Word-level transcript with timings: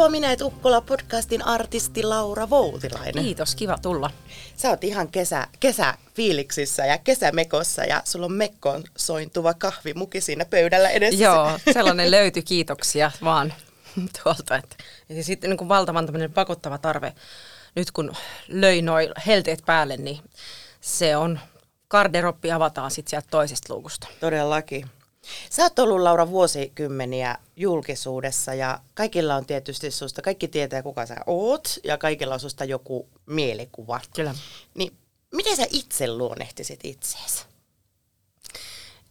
Tervetuloa 0.00 0.20
Minä 0.20 0.32
et 0.32 0.40
Ukkola 0.40 0.80
podcastin 0.80 1.46
artisti 1.46 2.02
Laura 2.02 2.50
Voutilainen. 2.50 3.24
Kiitos, 3.24 3.54
kiva 3.54 3.78
tulla. 3.78 4.10
Sä 4.56 4.70
oot 4.70 4.84
ihan 4.84 5.08
kesä, 5.08 5.46
kesäfiiliksissä 5.60 6.86
ja 6.86 6.98
kesämekossa 6.98 7.84
ja 7.84 8.02
sulla 8.04 8.26
on 8.26 8.32
mekkoon 8.32 8.84
sointuva 8.96 9.54
kahvimuki 9.54 10.20
siinä 10.20 10.44
pöydällä 10.44 10.90
edessä. 10.90 11.24
Joo, 11.24 11.58
sellainen 11.72 12.10
löytyi, 12.10 12.42
kiitoksia 12.42 13.10
vaan 13.24 13.54
tuolta. 14.22 14.56
Että, 14.56 14.76
ja 15.08 15.24
sitten 15.24 15.50
niin 15.50 15.58
kuin 15.58 15.68
valtavan 15.68 16.08
pakottava 16.34 16.78
tarve, 16.78 17.12
nyt 17.74 17.90
kun 17.90 18.12
löi 18.48 18.82
noin 18.82 19.10
helteet 19.26 19.62
päälle, 19.66 19.96
niin 19.96 20.20
se 20.80 21.16
on, 21.16 21.40
garderoppi 21.88 22.52
avataan 22.52 22.90
sitten 22.90 23.10
sieltä 23.10 23.28
toisesta 23.30 23.74
luukusta. 23.74 24.08
Todellakin. 24.20 24.90
Sä 25.50 25.62
oot 25.62 25.78
ollut 25.78 26.00
Laura 26.00 26.30
vuosikymmeniä 26.30 27.38
julkisuudessa 27.56 28.54
ja 28.54 28.80
kaikilla 28.94 29.34
on 29.34 29.46
tietysti 29.46 29.90
susta, 29.90 30.22
kaikki 30.22 30.48
tietää 30.48 30.82
kuka 30.82 31.06
sä 31.06 31.16
oot 31.26 31.78
ja 31.84 31.98
kaikilla 31.98 32.34
on 32.34 32.40
susta 32.40 32.64
joku 32.64 33.08
mielikuva. 33.26 34.00
Kyllä. 34.14 34.34
Niin 34.74 34.92
miten 35.34 35.56
sä 35.56 35.66
itse 35.70 36.08
luonnehtisit 36.08 36.80
itseesi? 36.84 37.44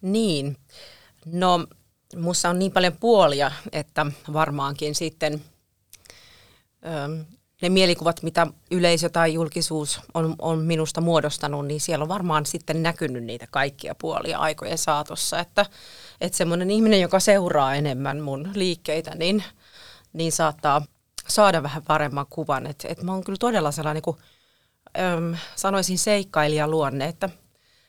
Niin, 0.01 0.57
no 1.25 1.67
mussa 2.15 2.49
on 2.49 2.59
niin 2.59 2.71
paljon 2.71 2.97
puolia, 2.99 3.51
että 3.71 4.05
varmaankin 4.33 4.95
sitten 4.95 5.43
ne 7.61 7.69
mielikuvat, 7.69 8.23
mitä 8.23 8.47
yleisö 8.71 9.09
tai 9.09 9.33
julkisuus 9.33 10.01
on, 10.13 10.35
on 10.39 10.59
minusta 10.59 11.01
muodostanut, 11.01 11.67
niin 11.67 11.81
siellä 11.81 12.03
on 12.03 12.09
varmaan 12.09 12.45
sitten 12.45 12.83
näkynyt 12.83 13.23
niitä 13.23 13.47
kaikkia 13.51 13.95
puolia 13.95 14.39
aikojen 14.39 14.77
saatossa. 14.77 15.39
Että, 15.39 15.65
että 16.21 16.37
semmoinen 16.37 16.71
ihminen, 16.71 17.01
joka 17.01 17.19
seuraa 17.19 17.75
enemmän 17.75 18.19
mun 18.19 18.49
liikkeitä, 18.53 19.15
niin, 19.15 19.43
niin 20.13 20.31
saattaa 20.31 20.81
saada 21.27 21.63
vähän 21.63 21.83
paremman 21.83 22.25
kuvan. 22.29 22.67
Että, 22.67 22.87
että 22.87 23.05
mä 23.05 23.13
oon 23.13 23.23
kyllä 23.23 23.37
todella 23.39 23.71
sellainen, 23.71 23.95
niin 23.95 24.15
kuin, 24.15 24.17
äm, 24.99 25.35
sanoisin 25.55 25.99
seikkailijaluonne, 25.99 27.05
että, 27.05 27.29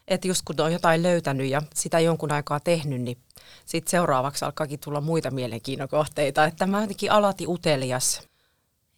että 0.08 0.28
just 0.28 0.42
kun 0.44 0.60
on 0.60 0.72
jotain 0.72 1.02
löytänyt 1.02 1.50
ja 1.50 1.62
sitä 1.74 2.00
jonkun 2.00 2.32
aikaa 2.32 2.60
tehnyt, 2.60 3.00
niin 3.00 3.18
sitten 3.66 3.90
seuraavaksi 3.90 4.44
alkaakin 4.44 4.80
tulla 4.80 5.00
muita 5.00 5.30
mielenkiinnon 5.30 5.88
kohteita. 5.88 6.44
Että 6.44 6.66
mä 6.66 6.80
jotenkin 6.80 7.12
alati 7.12 7.46
utelias 7.46 8.29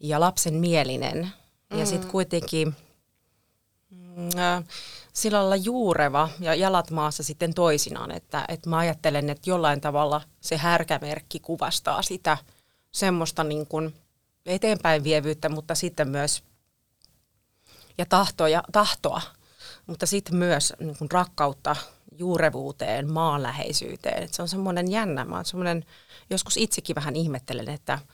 ja 0.02 0.20
lapsen 0.20 0.54
mielinen. 0.54 1.32
Mm. 1.70 1.78
Ja 1.78 1.86
sitten 1.86 2.10
kuitenkin 2.10 2.74
mm, 3.90 4.28
äh, 4.38 4.64
sillä 5.12 5.38
lailla 5.38 5.56
juureva 5.56 6.28
ja 6.40 6.54
jalat 6.54 6.90
maassa 6.90 7.22
sitten 7.22 7.54
toisinaan. 7.54 8.10
Että, 8.10 8.44
että 8.48 8.70
mä 8.70 8.78
ajattelen, 8.78 9.30
että 9.30 9.50
jollain 9.50 9.80
tavalla 9.80 10.20
se 10.40 10.56
härkämerkki 10.56 11.40
kuvastaa 11.40 12.02
sitä 12.02 12.38
semmoista 12.92 13.44
niin 13.44 13.66
kuin 13.66 13.94
eteenpäin 14.46 15.04
vievyyttä, 15.04 15.48
mutta 15.48 15.74
sitten 15.74 16.08
myös 16.08 16.42
ja 17.98 18.06
tahtoa, 18.06 18.62
tahtoa 18.72 19.22
mutta 19.86 20.06
sitten 20.06 20.36
myös 20.36 20.72
niin 20.78 20.98
kuin 20.98 21.10
rakkautta 21.10 21.76
juurevuuteen, 22.18 23.12
maanläheisyyteen. 23.12 24.22
Et 24.22 24.34
se 24.34 24.42
on 24.42 24.48
semmoinen 24.48 24.90
jännä. 24.90 25.24
Mä 25.24 25.44
semmoinen, 25.44 25.84
joskus 26.30 26.56
itsekin 26.56 26.96
vähän 26.96 27.16
ihmettelen, 27.16 27.68
että– 27.68 27.98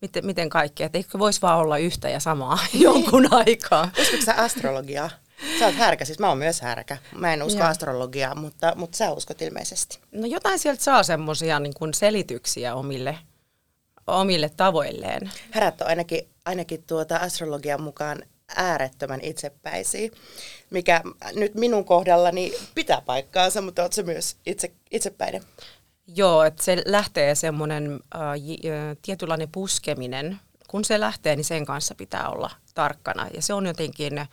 miten, 0.00 0.26
miten 0.26 0.48
kaikkea, 0.48 0.86
että 0.86 0.98
eikö 0.98 1.18
voisi 1.18 1.42
vaan 1.42 1.58
olla 1.58 1.78
yhtä 1.78 2.08
ja 2.08 2.20
samaa 2.20 2.58
jonkun 2.72 3.28
aikaa. 3.32 3.90
Uskotko 4.00 4.24
sä 4.24 4.34
astrologiaa? 4.34 5.10
Sä 5.58 5.66
oot 5.66 5.74
härkä, 5.74 6.04
siis 6.04 6.18
mä 6.18 6.28
oon 6.28 6.38
myös 6.38 6.60
härkä. 6.60 6.96
Mä 7.16 7.32
en 7.32 7.42
usko 7.42 7.60
Joo. 7.60 7.68
astrologiaa, 7.68 8.34
mutta, 8.34 8.72
mutta 8.76 8.96
sä 8.96 9.12
uskot 9.12 9.42
ilmeisesti. 9.42 9.98
No 10.12 10.26
jotain 10.26 10.58
sieltä 10.58 10.84
saa 10.84 11.02
semmoisia 11.02 11.60
niin 11.60 11.74
kuin 11.74 11.94
selityksiä 11.94 12.74
omille, 12.74 13.18
omille 14.06 14.50
tavoilleen. 14.56 15.30
Härät 15.50 15.80
on 15.80 15.86
ainakin, 15.86 16.28
ainakin 16.44 16.82
tuota 16.86 17.16
astrologian 17.16 17.82
mukaan 17.82 18.22
äärettömän 18.56 19.20
itsepäisiä, 19.22 20.10
mikä 20.70 21.02
nyt 21.34 21.54
minun 21.54 21.84
kohdallani 21.84 22.52
pitää 22.74 23.00
paikkaansa, 23.00 23.60
mutta 23.60 23.82
oot 23.82 23.92
se 23.92 24.02
myös 24.02 24.36
itse, 24.46 24.72
itsepäinen? 24.90 25.42
Joo, 26.06 26.42
että 26.42 26.64
se 26.64 26.82
lähtee 26.86 27.34
semmoinen 27.34 28.00
äh, 28.14 28.20
tietynlainen 29.02 29.48
puskeminen. 29.52 30.40
Kun 30.68 30.84
se 30.84 31.00
lähtee, 31.00 31.36
niin 31.36 31.44
sen 31.44 31.66
kanssa 31.66 31.94
pitää 31.94 32.28
olla 32.28 32.50
tarkkana. 32.74 33.28
Ja 33.34 33.42
se 33.42 33.54
on 33.54 33.66
jotenkin 33.66 34.26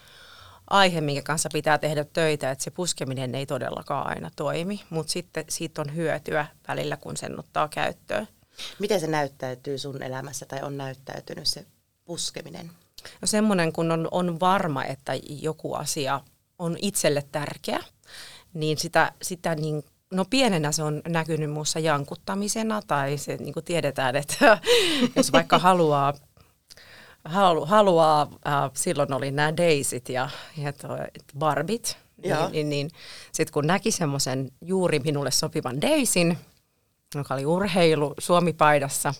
aihe, 0.67 1.01
minkä 1.01 1.21
kanssa 1.21 1.49
pitää 1.53 1.77
tehdä 1.77 2.03
töitä, 2.03 2.51
että 2.51 2.63
se 2.63 2.71
puskeminen 2.71 3.35
ei 3.35 3.45
todellakaan 3.45 4.07
aina 4.07 4.31
toimi, 4.35 4.81
mutta 4.89 5.11
sitten 5.11 5.45
siitä 5.49 5.81
on 5.81 5.95
hyötyä 5.95 6.47
välillä, 6.67 6.97
kun 6.97 7.17
sen 7.17 7.39
ottaa 7.39 7.67
käyttöön. 7.67 8.27
Miten 8.79 8.99
se 8.99 9.07
näyttäytyy 9.07 9.77
sun 9.77 10.03
elämässä 10.03 10.45
tai 10.45 10.61
on 10.61 10.77
näyttäytynyt 10.77 11.47
se 11.47 11.65
puskeminen? 12.05 12.71
No 13.21 13.27
semmoinen, 13.27 13.73
kun 13.73 13.91
on, 13.91 14.07
on 14.11 14.39
varma, 14.39 14.85
että 14.85 15.13
joku 15.23 15.73
asia 15.73 16.21
on 16.59 16.77
itselle 16.81 17.25
tärkeä, 17.31 17.79
niin 18.53 18.77
sitä, 18.77 19.11
sitä 19.21 19.55
niin 19.55 19.83
No 20.11 20.25
pienenä 20.29 20.71
se 20.71 20.83
on 20.83 21.01
näkynyt 21.07 21.51
muussa 21.51 21.79
jankuttamisena 21.79 22.81
tai 22.87 23.17
se 23.17 23.37
niin 23.37 23.53
kuin 23.53 23.65
tiedetään, 23.65 24.15
että 24.15 24.57
jos 25.15 25.31
vaikka 25.31 25.59
haluaa, 25.59 26.13
halu, 27.25 27.65
haluaa, 27.65 28.21
äh, 28.47 28.71
silloin 28.73 29.13
oli 29.13 29.31
nämä 29.31 29.57
Daisyt 29.57 30.09
ja, 30.09 30.29
ja 30.57 30.73
Barbit, 31.39 31.97
niin, 32.23 32.51
niin, 32.51 32.69
niin 32.69 32.89
sitten 33.31 33.53
kun 33.53 33.67
näki 33.67 33.91
semmoisen 33.91 34.51
juuri 34.61 34.99
minulle 34.99 35.31
sopivan 35.31 35.81
Daisyn, 35.81 36.37
joka 37.15 37.33
oli 37.33 37.45
urheilu 37.45 38.13
Suomi-paidassa, 38.19 39.13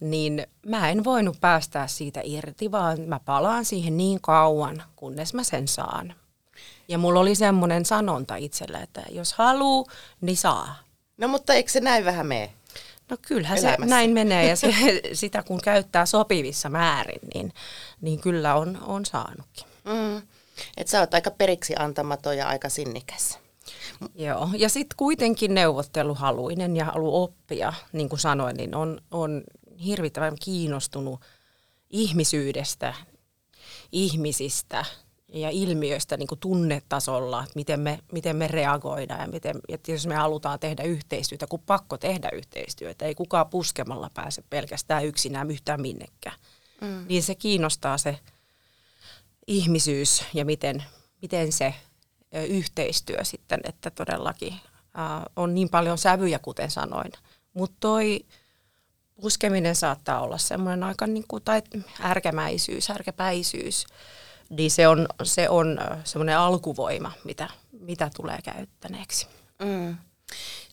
niin 0.00 0.46
mä 0.66 0.90
en 0.90 1.04
voinut 1.04 1.40
päästää 1.40 1.86
siitä 1.86 2.20
irti, 2.24 2.70
vaan 2.70 3.00
mä 3.00 3.20
palaan 3.24 3.64
siihen 3.64 3.96
niin 3.96 4.20
kauan, 4.20 4.82
kunnes 4.96 5.34
mä 5.34 5.44
sen 5.44 5.68
saan. 5.68 6.14
Ja 6.88 6.98
mulla 6.98 7.20
oli 7.20 7.34
semmoinen 7.34 7.84
sanonta 7.84 8.36
itsellä, 8.36 8.78
että 8.78 9.02
jos 9.10 9.32
haluu, 9.32 9.88
niin 10.20 10.36
saa. 10.36 10.78
No 11.16 11.28
mutta 11.28 11.54
eikö 11.54 11.70
se 11.70 11.80
näin 11.80 12.04
vähän 12.04 12.26
mene? 12.26 12.52
No 13.08 13.16
kyllähän 13.22 13.58
Elämässä. 13.58 13.82
se 13.84 13.90
näin 13.90 14.10
menee 14.10 14.48
ja 14.48 14.56
se, 14.62 14.74
sitä 15.12 15.42
kun 15.42 15.60
käyttää 15.60 16.06
sopivissa 16.06 16.68
määrin, 16.68 17.20
niin, 17.34 17.52
niin 18.00 18.20
kyllä 18.20 18.54
on, 18.54 18.78
on 18.82 19.06
saanutkin. 19.06 19.66
Mm. 19.84 20.22
Että 20.76 20.90
sä 20.90 21.00
oot 21.00 21.14
aika 21.14 21.30
periksi 21.30 21.74
antamaton 21.78 22.36
ja 22.36 22.48
aika 22.48 22.68
sinnikäs. 22.68 23.38
Joo, 24.14 24.48
ja 24.56 24.68
sitten 24.68 24.96
kuitenkin 24.96 25.54
neuvotteluhaluinen 25.54 26.76
ja 26.76 26.84
halu 26.84 27.22
oppia, 27.22 27.72
niin 27.92 28.08
kuin 28.08 28.20
sanoin, 28.20 28.56
niin 28.56 28.74
on, 28.74 29.00
on 29.10 29.42
hirvittävän 29.84 30.36
kiinnostunut 30.44 31.20
ihmisyydestä, 31.90 32.94
ihmisistä, 33.92 34.84
ja 35.32 35.50
ilmiöistä 35.50 36.16
niin 36.16 36.26
kuin 36.26 36.38
tunnetasolla, 36.38 37.42
että 37.42 37.52
miten 37.54 37.80
me, 37.80 37.98
miten 38.12 38.36
me 38.36 38.48
reagoidaan 38.48 39.20
ja 39.20 39.26
miten, 39.26 39.56
että 39.68 39.92
jos 39.92 40.06
me 40.06 40.14
halutaan 40.14 40.58
tehdä 40.58 40.82
yhteistyötä, 40.82 41.46
kun 41.46 41.62
pakko 41.66 41.98
tehdä 41.98 42.30
yhteistyötä, 42.32 43.04
ei 43.04 43.14
kukaan 43.14 43.46
puskemalla 43.46 44.10
pääse 44.14 44.42
pelkästään 44.50 45.06
yksinään 45.06 45.50
yhtään 45.50 45.80
minnekään. 45.80 46.36
Mm. 46.80 47.04
Niin 47.08 47.22
se 47.22 47.34
kiinnostaa 47.34 47.98
se 47.98 48.18
ihmisyys 49.46 50.24
ja 50.34 50.44
miten, 50.44 50.84
miten 51.22 51.52
se 51.52 51.74
yhteistyö 52.48 53.24
sitten, 53.24 53.60
että 53.64 53.90
todellakin 53.90 54.52
äh, 54.52 54.60
on 55.36 55.54
niin 55.54 55.68
paljon 55.68 55.98
sävyjä, 55.98 56.38
kuten 56.38 56.70
sanoin. 56.70 57.12
Mutta 57.54 57.76
toi 57.80 58.24
puskeminen 59.20 59.76
saattaa 59.76 60.20
olla 60.20 60.38
semmoinen 60.38 60.82
aika 60.82 61.06
niin 61.06 61.24
kuin, 61.28 61.42
tai 61.42 61.62
ärkämäisyys, 62.04 62.90
ärkäpäisyys, 62.90 63.86
niin 64.52 64.70
se 64.70 64.88
on, 64.88 65.08
se 65.22 65.48
on 65.48 65.78
semmoinen 66.04 66.38
alkuvoima, 66.38 67.12
mitä, 67.24 67.48
mitä 67.80 68.10
tulee 68.16 68.38
käyttäneeksi. 68.44 69.26
Mm. 69.62 69.96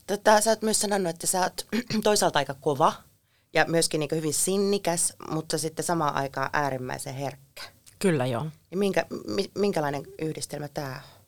Tota, 0.07 0.41
sä 0.41 0.49
oot 0.49 0.61
myös 0.61 0.81
sanonut, 0.81 1.09
että 1.09 1.27
sä 1.27 1.41
oot 1.41 1.67
toisaalta 2.03 2.39
aika 2.39 2.53
kova 2.53 2.93
ja 3.53 3.65
myöskin 3.67 3.99
niin 3.99 4.09
hyvin 4.11 4.33
sinnikäs, 4.33 5.13
mutta 5.29 5.57
sitten 5.57 5.85
samaan 5.85 6.15
aikaan 6.15 6.49
äärimmäisen 6.53 7.15
herkkä. 7.15 7.61
Kyllä 7.99 8.25
joo. 8.25 8.45
Ja 8.71 8.77
minkä, 8.77 9.05
minkälainen 9.55 10.03
yhdistelmä 10.21 10.67
tämä 10.67 10.87
on? 10.87 11.19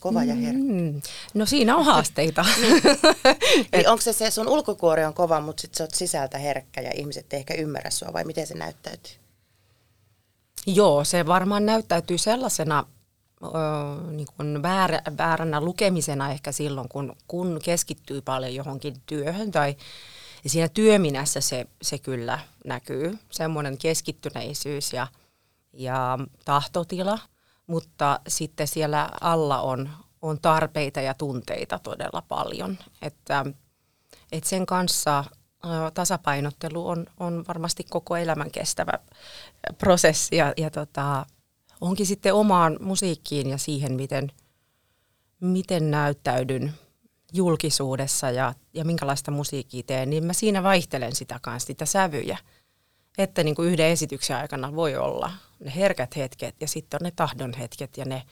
Kova 0.00 0.24
ja 0.24 0.34
herkkä. 0.34 0.72
Mm. 0.72 1.00
No 1.34 1.46
siinä 1.46 1.76
on 1.76 1.84
haasteita. 1.84 2.44
Eli 3.72 3.86
onko 3.86 4.00
se 4.00 4.12
se 4.12 4.30
sun 4.30 4.48
ulkokuori 4.48 5.04
on 5.04 5.14
kova, 5.14 5.40
mutta 5.40 5.60
sit 5.60 5.74
sä 5.74 5.84
oot 5.84 5.94
sisältä 5.94 6.38
herkkä 6.38 6.80
ja 6.80 6.90
ihmiset 6.94 7.32
ei 7.32 7.38
ehkä 7.38 7.54
ymmärrä 7.54 7.90
sua 7.90 8.12
vai 8.12 8.24
miten 8.24 8.46
se 8.46 8.54
näyttäytyy? 8.54 9.25
Joo, 10.66 11.04
se 11.04 11.26
varmaan 11.26 11.66
näyttäytyy 11.66 12.18
sellaisena 12.18 12.84
ö, 13.42 13.48
niin 14.10 14.28
kuin 14.36 14.62
väärä, 14.62 15.02
vääränä 15.18 15.60
lukemisena 15.60 16.30
ehkä 16.30 16.52
silloin, 16.52 16.88
kun, 16.88 17.16
kun 17.26 17.60
keskittyy 17.64 18.20
paljon 18.20 18.54
johonkin 18.54 18.94
työhön 19.06 19.50
tai 19.50 19.76
ja 20.44 20.50
siinä 20.50 20.68
työminässä 20.68 21.40
se, 21.40 21.66
se 21.82 21.98
kyllä 21.98 22.38
näkyy, 22.64 23.18
semmoinen 23.30 23.78
keskittyneisyys 23.78 24.92
ja, 24.92 25.06
ja 25.72 26.18
tahtotila, 26.44 27.18
mutta 27.66 28.20
sitten 28.28 28.68
siellä 28.68 29.10
alla 29.20 29.60
on, 29.60 29.90
on 30.22 30.40
tarpeita 30.40 31.00
ja 31.00 31.14
tunteita 31.14 31.78
todella 31.78 32.22
paljon, 32.28 32.78
että, 33.02 33.44
että 34.32 34.48
sen 34.50 34.66
kanssa 34.66 35.24
tasapainottelu 35.94 36.88
on, 36.88 37.06
on 37.20 37.44
varmasti 37.48 37.84
koko 37.90 38.16
elämän 38.16 38.50
kestävä 38.50 38.92
prosessi 39.78 40.36
ja, 40.36 40.52
ja 40.56 40.70
tota, 40.70 41.26
onkin 41.80 42.06
sitten 42.06 42.34
omaan 42.34 42.78
musiikkiin 42.80 43.50
ja 43.50 43.58
siihen, 43.58 43.92
miten, 43.92 44.32
miten 45.40 45.90
näyttäydyn 45.90 46.74
julkisuudessa 47.32 48.30
ja, 48.30 48.54
ja 48.74 48.84
minkälaista 48.84 49.30
musiikkia 49.30 49.82
teen, 49.86 50.10
niin 50.10 50.24
mä 50.24 50.32
siinä 50.32 50.62
vaihtelen 50.62 51.14
sitä 51.14 51.38
kanssa, 51.42 51.66
sitä 51.66 51.86
sävyjä. 51.86 52.38
Että 53.18 53.44
niin 53.44 53.54
kuin 53.54 53.68
yhden 53.68 53.86
esityksen 53.86 54.36
aikana 54.36 54.74
voi 54.74 54.96
olla 54.96 55.32
ne 55.64 55.74
herkät 55.76 56.16
hetket 56.16 56.54
ja 56.60 56.68
sitten 56.68 56.98
on 57.00 57.04
ne 57.04 57.10
tahdon 57.16 57.52
hetket 57.52 57.96
ja 57.96 58.04
ne, 58.04 58.22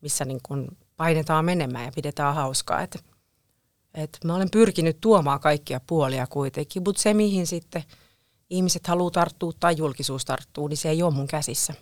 missä 0.00 0.24
niin 0.24 0.40
kuin 0.42 0.68
painetaan 0.96 1.44
menemään 1.44 1.84
ja 1.84 1.92
pidetään 1.94 2.34
hauskaa. 2.34 2.82
Että 2.82 2.98
et 3.96 4.18
mä 4.24 4.34
olen 4.34 4.50
pyrkinyt 4.50 5.00
tuomaan 5.00 5.40
kaikkia 5.40 5.80
puolia 5.86 6.26
kuitenkin, 6.26 6.82
mutta 6.86 7.02
se 7.02 7.14
mihin 7.14 7.46
sitten 7.46 7.84
ihmiset 8.50 8.86
haluaa 8.86 9.10
tarttua 9.10 9.52
tai 9.60 9.74
julkisuus 9.76 10.24
tarttuu, 10.24 10.68
niin 10.68 10.76
se 10.76 10.90
ei 10.90 11.02
ole 11.02 11.14
mun 11.14 11.26
käsissä. 11.26 11.74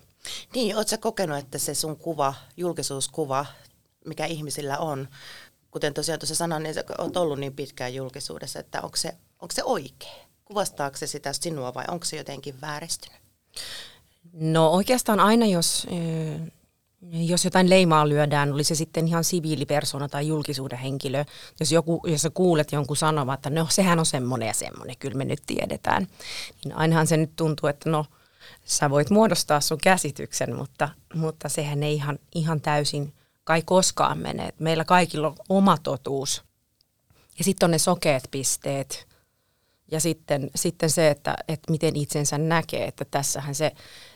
Niin, 0.53 0.75
ootko 0.75 0.89
sä 0.89 0.97
kokenut, 0.97 1.37
että 1.37 1.57
se 1.57 1.73
sun 1.73 1.97
kuva, 1.97 2.33
julkisuuskuva, 2.57 3.45
mikä 4.05 4.25
ihmisillä 4.25 4.77
on, 4.77 5.07
kuten 5.71 5.93
tosiaan 5.93 6.19
tuossa 6.19 6.35
sanoin, 6.35 6.63
niin 6.63 6.75
sä 6.75 6.83
oot 6.97 7.17
ollut 7.17 7.39
niin 7.39 7.53
pitkään 7.53 7.93
julkisuudessa, 7.93 8.59
että 8.59 8.81
onko 8.81 8.97
se, 8.97 9.15
onko 9.41 9.53
se 9.53 9.63
oikein? 9.63 10.25
Kuvastaako 10.45 10.97
se 10.97 11.07
sitä 11.07 11.33
sinua 11.33 11.73
vai 11.73 11.85
onko 11.87 12.05
se 12.05 12.17
jotenkin 12.17 12.61
vääristynyt? 12.61 13.19
No 14.33 14.69
oikeastaan 14.69 15.19
aina, 15.19 15.45
jos 15.45 15.87
jos 17.11 17.45
jotain 17.45 17.69
leimaa 17.69 18.09
lyödään, 18.09 18.53
oli 18.53 18.63
se 18.63 18.75
sitten 18.75 19.07
ihan 19.07 19.23
siviilipersona 19.23 20.09
tai 20.09 20.27
julkisuuden 20.27 20.79
henkilö, 20.79 21.25
jos, 21.59 21.71
joku, 21.71 22.01
jos 22.07 22.21
sä 22.21 22.29
kuulet 22.29 22.71
jonkun 22.71 22.97
sanova, 22.97 23.33
että 23.33 23.49
no 23.49 23.67
sehän 23.69 23.99
on 23.99 24.05
semmoinen 24.05 24.47
ja 24.47 24.53
semmoinen, 24.53 24.97
kyllä 24.97 25.17
me 25.17 25.25
nyt 25.25 25.43
tiedetään, 25.47 26.07
niin 26.63 26.75
ainahan 26.75 27.07
se 27.07 27.17
nyt 27.17 27.35
tuntuu, 27.35 27.69
että 27.69 27.89
no 27.89 28.05
sä 28.65 28.89
voit 28.89 29.09
muodostaa 29.09 29.61
sun 29.61 29.77
käsityksen, 29.83 30.55
mutta, 30.55 30.89
mutta 31.13 31.49
sehän 31.49 31.83
ei 31.83 31.93
ihan, 31.93 32.19
ihan 32.35 32.61
täysin 32.61 33.13
kai 33.43 33.61
koskaan 33.65 34.17
mene. 34.17 34.49
Meillä 34.59 34.85
kaikilla 34.85 35.27
on 35.27 35.35
oma 35.49 35.77
totuus. 35.77 36.43
Ja 37.37 37.43
sitten 37.43 37.67
on 37.67 37.71
ne 37.71 37.77
sokeet 37.77 38.27
pisteet. 38.31 39.07
Ja 39.91 39.99
sitten, 39.99 40.49
sitten 40.55 40.89
se, 40.89 41.09
että, 41.09 41.35
että 41.47 41.71
miten 41.71 41.95
itsensä 41.95 42.37
näkee, 42.37 42.85
että 42.85 43.05
tässähän 43.05 43.55
se 43.55 43.71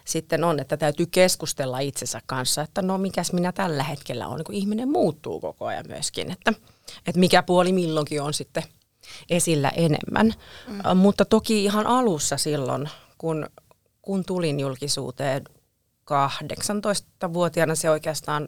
sitten 0.10 0.44
on, 0.44 0.60
että 0.60 0.78
täytyy 0.78 1.06
keskustella 1.06 1.80
itsensä 1.80 2.22
kanssa, 2.26 2.62
että 2.62 2.82
no 2.82 2.98
mikäs 2.98 3.34
minä 3.34 3.52
tällä 3.52 3.84
hetkellä 3.84 4.28
on, 4.28 4.44
kun 4.44 4.56
ihminen 4.56 4.92
muuttuu 4.92 5.40
koko 5.40 5.66
ajan 5.66 5.86
myöskin, 5.88 6.32
että, 6.32 6.54
että 7.08 7.20
mikä 7.20 7.44
puoli 7.44 7.74
milloinkin 7.74 8.22
on 8.22 8.34
sitten 8.34 8.64
esillä 9.30 9.70
enemmän. 9.70 10.34
Mm. 10.68 10.98
Mutta 10.98 11.26
toki 11.26 11.64
ihan 11.66 11.88
alussa 11.88 12.38
silloin, 12.38 12.90
kun, 13.18 13.50
kun 14.02 14.26
tulin 14.26 14.60
julkisuuteen 14.60 15.44
18-vuotiaana 16.12 17.76
se 17.76 17.90
oikeastaan 17.90 18.48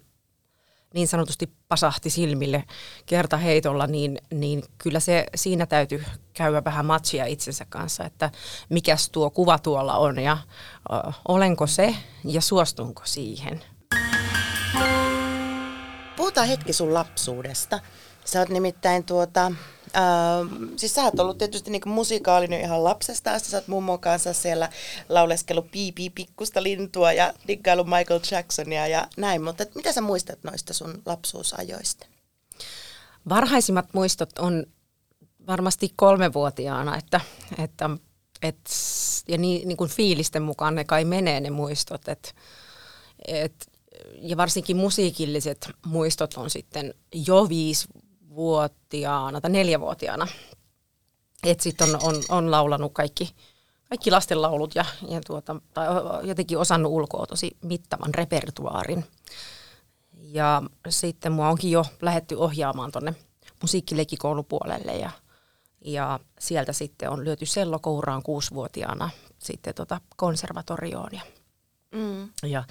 niin 0.93 1.07
sanotusti 1.07 1.51
pasahti 1.67 2.09
silmille 2.09 2.63
kerta 3.05 3.37
heitolla, 3.37 3.87
niin, 3.87 4.17
niin 4.33 4.63
kyllä 4.77 4.99
se 4.99 5.25
siinä 5.35 5.65
täytyy 5.65 6.03
käydä 6.33 6.63
vähän 6.63 6.85
matsia 6.85 7.25
itsensä 7.25 7.65
kanssa, 7.69 8.05
että 8.05 8.31
mikäs 8.69 9.09
tuo 9.09 9.29
kuva 9.29 9.59
tuolla 9.59 9.97
on 9.97 10.19
ja 10.19 10.37
ö, 10.91 11.11
olenko 11.27 11.67
se 11.67 11.95
ja 12.25 12.41
suostunko 12.41 13.01
siihen. 13.05 13.63
Puhutaan 16.15 16.47
hetki 16.47 16.73
sun 16.73 16.93
lapsuudesta. 16.93 17.79
Sä 18.25 18.39
oot 18.39 18.49
nimittäin 18.49 19.03
tuota, 19.03 19.51
Uh, 19.95 20.69
siis 20.75 20.93
sä 20.93 21.03
oot 21.03 21.19
ollut 21.19 21.37
tietysti 21.37 21.71
niinku 21.71 21.89
musikaalinen 21.89 22.61
ihan 22.61 22.83
lapsesta 22.83 23.33
asti. 23.33 23.49
Sä 23.49 23.57
oot 23.57 23.67
mummon 23.67 23.99
kanssa 23.99 24.33
siellä 24.33 24.69
lauleskellut 25.09 25.71
piipi 25.71 26.09
pikkusta 26.09 26.63
lintua 26.63 27.13
ja 27.13 27.33
diggailu 27.47 27.83
Michael 27.83 28.19
Jacksonia 28.31 28.87
ja 28.87 29.07
näin. 29.17 29.43
Mutta 29.43 29.63
et 29.63 29.75
mitä 29.75 29.91
sä 29.91 30.01
muistat 30.01 30.39
noista 30.43 30.73
sun 30.73 31.01
lapsuusajoista? 31.05 32.05
Varhaisimmat 33.29 33.93
muistot 33.93 34.39
on 34.39 34.65
varmasti 35.47 35.93
kolmevuotiaana, 35.95 36.97
että, 36.97 37.21
että 37.57 37.89
et, 38.41 38.69
ja 39.27 39.37
niin, 39.37 39.67
niin 39.67 39.77
kuin 39.77 39.89
fiilisten 39.89 40.43
mukaan 40.43 40.75
ne 40.75 40.83
kai 40.83 41.05
menee 41.05 41.39
ne 41.39 41.49
muistot. 41.49 42.07
Et, 42.07 42.35
et, 43.27 43.71
ja 44.21 44.37
varsinkin 44.37 44.77
musiikilliset 44.77 45.69
muistot 45.85 46.33
on 46.33 46.49
sitten 46.49 46.93
jo 47.13 47.49
viisi 47.49 47.87
vuotiaana 48.35 49.41
tai 49.41 49.51
neljävuotiaana. 49.51 50.27
Että 51.43 51.63
sitten 51.63 51.87
on, 51.95 51.99
on, 52.03 52.23
on 52.29 52.51
laulanut 52.51 52.93
kaikki, 52.93 53.35
kaikki 53.89 54.11
lastenlaulut 54.11 54.75
ja, 54.75 54.85
ja 55.09 55.21
tuota, 55.27 55.55
tai 55.73 55.87
jotenkin 56.23 56.57
osannut 56.57 56.91
ulkoa 56.91 57.25
tosi 57.25 57.57
mittavan 57.61 58.13
repertuaarin. 58.13 59.05
Ja 60.13 60.61
sitten 60.89 61.31
mua 61.31 61.49
onkin 61.49 61.71
jo 61.71 61.85
lähetty 62.01 62.35
ohjaamaan 62.35 62.91
tuonne 62.91 63.15
musiikkileikikoulupuolelle 63.61 64.95
ja, 64.95 65.11
ja 65.85 66.19
sieltä 66.39 66.73
sitten 66.73 67.09
on 67.09 67.23
lyöty 67.23 67.45
sellokouraan 67.45 68.23
kuusivuotiaana 68.23 69.09
sitten 69.39 69.73
tota 69.75 70.01
konservatorioon. 70.15 71.09
Ja, 71.11 71.21
mm. 71.91 72.29
ja 72.43 72.63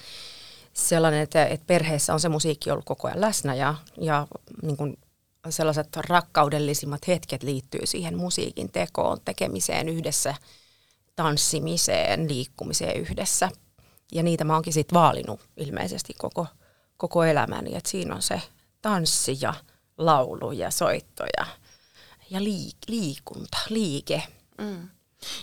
sellainen, 0.73 1.21
että, 1.21 1.47
että 1.47 1.67
perheessä 1.67 2.15
on 2.15 2.21
se 2.21 2.29
musiikki 2.29 2.71
ollut 2.71 2.85
koko 2.85 3.09
ajan 3.09 3.21
läsnä 3.21 3.55
ja, 3.55 3.75
ja 4.01 4.27
niin 4.63 4.77
kuin 4.77 4.99
sellaiset 5.49 5.97
rakkaudellisimmat 5.97 7.09
hetket 7.09 7.43
liittyy 7.43 7.87
siihen 7.87 8.17
musiikin 8.17 8.73
tekoon, 8.73 9.19
tekemiseen 9.25 9.89
yhdessä, 9.89 10.35
tanssimiseen, 11.17 12.29
liikkumiseen 12.29 13.01
yhdessä. 13.01 13.49
Ja 14.13 14.23
niitä 14.23 14.45
mä 14.45 14.55
oonkin 14.55 14.73
sitten 14.73 14.95
vaalinut 14.95 15.41
ilmeisesti 15.57 16.15
koko, 16.19 16.47
koko 16.97 17.25
elämäni, 17.25 17.77
että 17.77 17.91
siinä 17.91 18.15
on 18.15 18.23
se 18.23 18.43
tanssi 18.83 19.39
ja 19.41 19.55
laulu 19.99 20.53
ja 20.53 20.71
soitto 20.71 21.25
ja, 21.37 21.47
ja 22.31 22.45
liik, 22.45 22.77
liikunta, 22.89 23.59
liike. 23.69 24.23
Mm. 24.59 24.89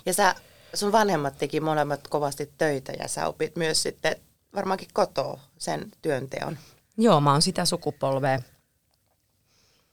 Ja 0.06 0.14
sä, 0.14 0.36
sun 0.74 0.92
vanhemmat 0.92 1.38
teki 1.38 1.60
molemmat 1.60 2.08
kovasti 2.08 2.54
töitä 2.58 2.94
ja 3.00 3.08
sä 3.08 3.28
opit 3.28 3.56
myös 3.56 3.82
sitten 3.82 4.16
varmaankin 4.56 4.90
kotoa 4.94 5.40
sen 5.58 5.92
työnteon. 6.02 6.58
Joo, 6.98 7.22
mä 7.22 7.32
oon 7.32 7.42
sitä 7.42 7.66
sukupolvea 7.66 8.40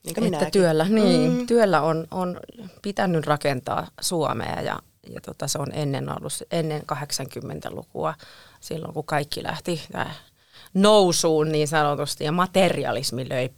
niin 0.04 0.34
että 0.34 0.50
työllä, 0.50 0.84
niin, 0.88 1.32
mm. 1.32 1.46
työllä 1.46 1.82
on, 1.82 2.06
on 2.10 2.40
pitänyt 2.82 3.26
rakentaa 3.26 3.86
Suomea 4.00 4.60
ja, 4.62 4.78
ja 5.10 5.20
tota, 5.20 5.48
se 5.48 5.58
on 5.58 5.68
ennen 5.72 6.16
ollut 6.16 6.32
ennen 6.50 6.82
80-lukua, 6.92 8.14
silloin 8.60 8.94
kun 8.94 9.04
kaikki 9.04 9.42
lähti 9.42 9.82
nousuun 10.74 11.52
niin 11.52 11.68
sanotusti 11.68 12.24
ja 12.24 12.32
materialismi 12.32 13.28
löi 13.28 13.50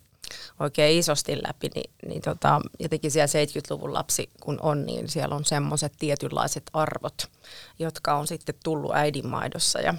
oikein 0.60 0.98
isosti 0.98 1.42
läpi, 1.42 1.70
niin, 1.74 1.90
niin 2.06 2.22
tota, 2.22 2.60
jotenkin 2.78 3.10
siellä 3.10 3.44
70-luvun 3.44 3.94
lapsi 3.94 4.30
kun 4.40 4.58
on, 4.62 4.86
niin 4.86 5.08
siellä 5.08 5.34
on 5.34 5.44
semmoiset 5.44 5.92
tietynlaiset 5.98 6.70
arvot, 6.72 7.30
jotka 7.78 8.14
on 8.14 8.26
sitten 8.26 8.54
tullut 8.64 8.94
äidinmaidossa 8.94 9.80
ja 9.80 9.94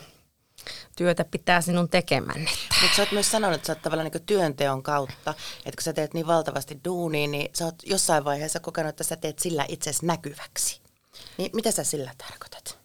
työtä 0.95 1.25
pitää 1.25 1.61
sinun 1.61 1.89
tekemään. 1.89 2.41
Mutta 2.81 2.95
sä 2.95 3.01
oot 3.01 3.11
myös 3.11 3.31
sanonut, 3.31 3.55
että 3.55 3.67
sä 3.67 3.73
oot 3.73 3.81
tavallaan 3.81 4.09
niin 4.13 4.25
työnteon 4.25 4.83
kautta, 4.83 5.33
että 5.57 5.77
kun 5.77 5.83
sä 5.83 5.93
teet 5.93 6.13
niin 6.13 6.27
valtavasti 6.27 6.79
duunia, 6.85 7.27
niin 7.27 7.49
sä 7.53 7.65
oot 7.65 7.75
jossain 7.85 8.25
vaiheessa 8.25 8.59
kokenut, 8.59 8.89
että 8.89 9.03
sä 9.03 9.15
teet 9.15 9.39
sillä 9.39 9.65
itsesi 9.67 10.05
näkyväksi. 10.05 10.81
Niin 11.37 11.51
mitä 11.53 11.71
sä 11.71 11.83
sillä 11.83 12.11
tarkoitat? 12.17 12.77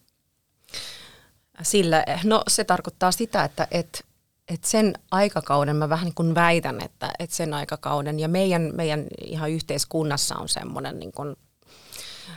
Sillä, 1.63 2.05
no 2.25 2.43
se 2.49 2.65
tarkoittaa 2.65 3.13
sitä, 3.13 3.45
että 3.45 3.69
et, 3.71 4.05
et 4.49 4.65
sen 4.65 4.95
aikakauden, 5.11 5.77
mä 5.77 5.89
vähän 5.89 6.05
niin 6.05 6.15
kuin 6.15 6.35
väitän, 6.35 6.81
että 6.81 7.11
et 7.19 7.31
sen 7.31 7.55
aikakauden 7.55 8.21
ja 8.21 8.29
meidän, 8.29 8.71
meidän 8.75 9.07
ihan 9.27 9.51
yhteiskunnassa 9.51 10.37
on 10.37 10.49
semmoinen 10.49 10.99
niin 10.99 11.13
kuin, 11.13 11.37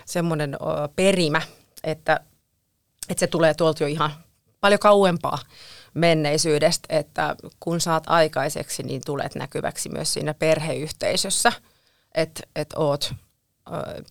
semmoinen 0.06 0.58
perimä, 0.96 1.42
että, 1.84 2.20
että 3.10 3.20
se 3.20 3.28
tulee 3.28 3.54
tuolta 3.54 3.84
jo 3.84 3.88
ihan 3.88 4.12
paljon 4.66 4.80
kauempaa 4.80 5.40
menneisyydestä, 5.94 6.88
että 6.90 7.36
kun 7.60 7.82
saat 7.82 8.04
aikaiseksi, 8.08 8.84
niin 8.84 9.02
tulet 9.06 9.36
näkyväksi 9.36 9.90
myös 9.90 10.14
siinä 10.14 10.34
perheyhteisössä, 10.34 11.52
että 12.16 12.42
et 12.56 12.74
oot 12.76 13.14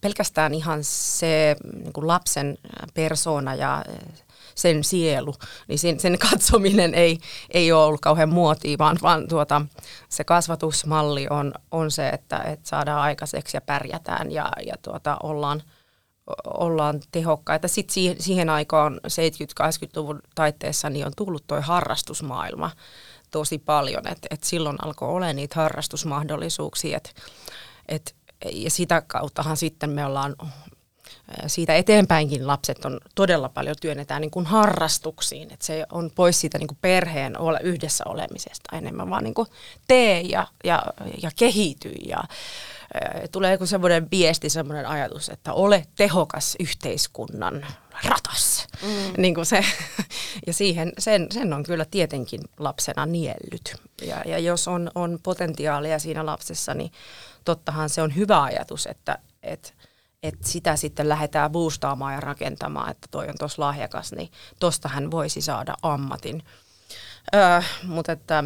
pelkästään 0.01 0.55
ihan 0.55 0.79
se 0.83 1.57
niin 1.75 1.93
kuin 1.93 2.07
lapsen 2.07 2.59
persona 2.95 3.55
ja 3.55 3.85
sen 4.55 4.85
sielu, 4.85 5.35
niin 5.69 5.79
sen, 5.79 6.01
sen 6.01 6.19
katsominen 6.19 6.95
ei, 6.95 7.19
ei 7.51 7.73
ole 7.73 7.85
ollut 7.85 8.01
kauhean 8.01 8.29
muotia, 8.29 8.79
vaan, 8.79 8.99
vaan 9.03 9.29
tuota, 9.29 9.63
se 10.09 10.25
kasvatusmalli 10.25 11.27
on, 11.31 11.55
on 11.71 11.91
se, 11.91 12.09
että, 12.09 12.39
että 12.39 12.69
saadaan 12.69 13.01
aikaiseksi 13.01 13.57
ja 13.57 13.61
pärjätään 13.61 14.33
ja, 14.33 14.53
ja 14.67 14.75
tuota, 14.83 15.17
ollaan, 15.23 15.63
ollaan 16.45 17.01
tehokkaita. 17.13 17.69
Sitten 17.69 17.95
siihen, 17.95 18.17
siihen 18.23 18.49
aikaan 18.51 19.01
70-80-luvun 19.63 20.21
taitteessa 20.35 20.91
niin 20.91 21.07
on 21.07 21.13
tullut 21.17 21.47
tuo 21.47 21.61
harrastusmaailma 21.61 22.71
tosi 23.31 23.59
paljon, 23.59 24.09
että 24.09 24.29
et 24.31 24.45
silloin 24.45 24.77
alkoi 24.85 25.09
olla 25.09 25.33
niitä 25.33 25.55
harrastusmahdollisuuksia, 25.57 26.97
että 26.97 27.11
et, 27.89 28.15
ja 28.53 28.71
sitä 28.71 29.03
kauttahan 29.07 29.57
sitten 29.57 29.91
me 29.91 30.07
ollaan 30.07 30.37
siitä 31.47 31.77
eteenpäinkin 31.77 32.47
lapset 32.47 32.85
on 32.85 33.01
todella 33.15 33.49
paljon 33.49 33.77
työnnetään 33.81 34.21
niin 34.21 34.31
kuin 34.31 34.47
harrastuksiin, 34.47 35.53
että 35.53 35.67
se 35.67 35.87
on 35.93 36.11
pois 36.15 36.41
siitä 36.41 36.59
niin 36.59 36.69
kuin 36.69 36.79
perheen 36.81 37.39
ole, 37.41 37.61
yhdessä 37.63 38.05
olemisesta 38.07 38.77
enemmän, 38.77 39.11
vaan 39.11 39.25
niin 39.25 39.35
kuin 39.35 39.49
tee 39.89 40.21
ja, 40.21 40.47
ja, 40.65 40.83
ja 41.23 41.31
kehity 41.37 41.89
ja 41.89 42.25
tulee 43.33 43.53
joku 43.53 43.67
semmoinen 43.67 44.11
viesti, 44.11 44.51
semmoinen 44.51 44.87
ajatus, 44.87 45.29
että 45.29 45.53
ole 45.53 45.87
tehokas 45.97 46.57
yhteiskunnan 46.61 47.67
ratas. 48.05 48.67
Mm. 48.83 49.23
Niin 49.23 49.35
kuin 49.35 49.47
se, 49.47 49.65
ja 50.47 50.53
siihen, 50.53 50.93
sen, 50.99 51.27
sen 51.33 51.53
on 51.53 51.63
kyllä 51.63 51.85
tietenkin 51.85 52.41
lapsena 52.59 53.07
niellyt. 53.07 53.77
Ja, 54.03 54.23
ja 54.27 54.39
jos 54.39 54.69
on, 54.69 54.91
on 54.95 55.19
potentiaalia 55.23 55.99
siinä 55.99 56.27
lapsessa, 56.27 56.75
niin 56.75 56.93
tottahan 57.45 57.89
se 57.89 58.03
on 58.03 58.17
hyvä 58.17 58.43
ajatus, 58.43 58.87
että, 58.87 59.19
että 59.43 59.73
että 60.25 60.49
sitä 60.49 60.77
sitten 60.77 61.09
lähdetään 61.09 61.53
boostaamaan 61.53 62.15
ja 62.15 62.21
rakentamaan, 62.21 62.91
että 62.91 63.09
toi 63.11 63.29
on 63.29 63.35
tuossa 63.39 63.63
lahjakas, 63.63 64.13
niin 64.13 64.31
tosta 64.61 64.89
hän 64.89 65.11
voisi 65.11 65.41
saada 65.41 65.75
ammatin. 65.83 66.43
Öö, 67.35 67.61
mutta 67.83 68.13
että 68.13 68.45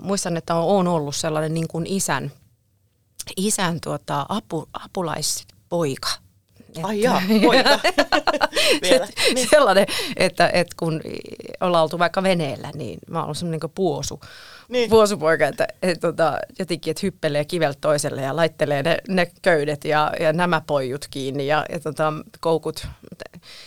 muistan, 0.00 0.36
että 0.36 0.54
on 0.54 0.88
ollut 0.88 1.16
sellainen 1.16 1.54
niin 1.54 1.68
kuin 1.68 1.86
isän, 1.86 2.32
isän 3.36 3.80
tuota, 3.80 4.26
apu, 4.28 4.68
apulaispoika. 4.72 6.08
Ai 6.84 7.00
jaa, 7.00 7.22
poika. 7.44 7.78
Vielä. 8.82 9.08
Niin. 9.34 9.48
Sellainen, 9.50 9.86
että, 10.16 10.50
että 10.52 10.74
kun 10.76 11.00
ollaan 11.60 11.82
oltu 11.82 11.98
vaikka 11.98 12.22
veneellä, 12.22 12.70
niin 12.74 12.98
mä 13.10 13.24
oon 13.24 13.34
semmoinen 13.34 13.60
niin 13.62 13.72
puosu 13.74 14.20
niin. 14.68 14.90
vuosipoika, 14.90 15.46
että 15.46 15.68
et, 15.82 16.00
tota, 16.00 16.38
jotenkin, 16.58 16.90
että 16.90 17.00
hyppelee 17.02 17.44
kiveltä 17.44 17.78
toiselle 17.80 18.22
ja 18.22 18.36
laittelee 18.36 18.82
ne, 18.82 18.98
ne 19.08 19.30
köydet 19.42 19.84
ja, 19.84 20.12
ja 20.20 20.32
nämä 20.32 20.62
pojut 20.66 21.06
kiinni 21.10 21.46
ja, 21.46 21.66
ja 21.72 21.80
tota, 21.80 22.12
koukut. 22.40 22.86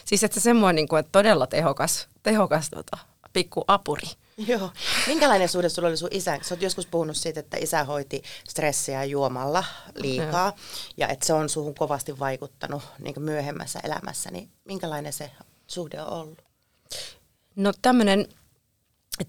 Siis 0.05 0.23
että 0.23 0.39
semmoinen 0.39 0.75
niin 0.75 0.87
kuin, 0.87 0.99
että 0.99 1.09
todella 1.11 1.47
tehokas, 1.47 2.07
tehokas 2.23 2.69
tota, 2.69 2.97
pikku 3.33 3.63
apuri. 3.67 4.07
Joo. 4.47 4.69
Minkälainen 5.07 5.49
suhde 5.49 5.69
sulla 5.69 5.87
oli 5.87 5.97
sun 5.97 6.09
isä? 6.11 6.39
Sä 6.41 6.53
oot 6.53 6.61
joskus 6.61 6.85
puhunut 6.85 7.17
siitä, 7.17 7.39
että 7.39 7.57
isä 7.57 7.83
hoiti 7.83 8.23
stressiä 8.47 9.03
juomalla 9.03 9.63
liikaa 9.95 10.45
ja, 10.45 10.53
ja 10.97 11.07
että 11.07 11.25
se 11.25 11.33
on 11.33 11.49
suhun 11.49 11.75
kovasti 11.75 12.19
vaikuttanut 12.19 12.83
niin 12.99 13.21
myöhemmässä 13.21 13.79
elämässä. 13.83 14.31
Niin 14.31 14.49
minkälainen 14.65 15.13
se 15.13 15.31
suhde 15.67 16.01
on 16.01 16.07
ollut? 16.07 16.41
No 17.55 17.73
tämmöinen 17.81 18.27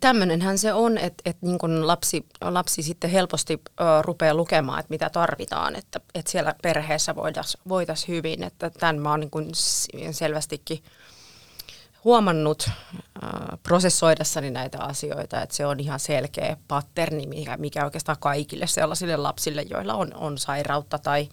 Tämmöinenhän 0.00 0.58
se 0.58 0.72
on, 0.72 0.98
että, 0.98 1.22
että 1.24 1.46
niin 1.46 1.58
kun 1.58 1.86
lapsi, 1.86 2.26
lapsi 2.40 2.82
sitten 2.82 3.10
helposti 3.10 3.60
ö, 3.80 3.84
rupeaa 4.02 4.34
lukemaan, 4.34 4.80
että 4.80 4.90
mitä 4.90 5.10
tarvitaan, 5.10 5.76
että, 5.76 6.00
että 6.14 6.30
siellä 6.30 6.54
perheessä 6.62 7.14
voitaisiin 7.14 7.62
voitais 7.68 8.08
hyvin. 8.08 8.42
Että 8.42 8.70
tämän 8.70 8.98
mä 8.98 9.10
oon 9.10 9.20
niin 9.20 9.30
kun 9.30 9.50
selvästikin 10.10 10.82
huomannut 12.04 12.70
ö, 12.70 13.26
prosessoidessani 13.62 14.50
näitä 14.50 14.78
asioita, 14.82 15.42
että 15.42 15.56
se 15.56 15.66
on 15.66 15.80
ihan 15.80 16.00
selkeä 16.00 16.56
patterni, 16.68 17.26
mikä, 17.26 17.56
mikä 17.56 17.84
oikeastaan 17.84 18.18
kaikille 18.20 18.66
sellaisille 18.66 19.16
lapsille, 19.16 19.62
joilla 19.62 19.94
on, 19.94 20.14
on 20.14 20.38
sairautta 20.38 20.98
tai, 20.98 21.28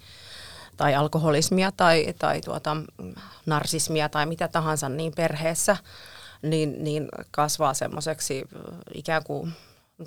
tai 0.78 0.96
alkoholismia 0.96 1.72
tai, 1.72 2.14
tai 2.20 2.42
tuota, 2.42 2.78
narsismia 3.46 4.10
tai 4.10 4.26
mitä 4.26 4.48
tahansa 4.48 4.90
niin 4.90 5.14
perheessä– 5.16 5.78
niin, 6.42 6.84
niin 6.84 7.10
kasvaa 7.32 7.74
semmoiseksi 7.74 8.46
ikään 8.94 9.24
kuin 9.24 9.54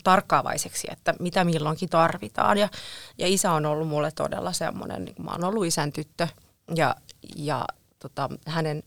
tarkkaavaiseksi, 0.04 0.88
että 0.90 1.14
mitä 1.20 1.44
milloinkin 1.44 1.88
tarvitaan. 1.88 2.58
Ja, 2.58 2.68
ja 3.18 3.26
isä 3.26 3.52
on 3.52 3.66
ollut 3.66 3.88
mulle 3.88 4.10
todella 4.10 4.52
semmoinen, 4.52 5.04
niin 5.04 5.16
mä 5.22 5.30
oon 5.30 5.44
ollut 5.44 5.66
isän 5.66 5.92
tyttö 5.92 6.28
ja, 6.74 6.96
ja 7.36 7.64
tota, 7.98 8.28
hänen, 8.46 8.82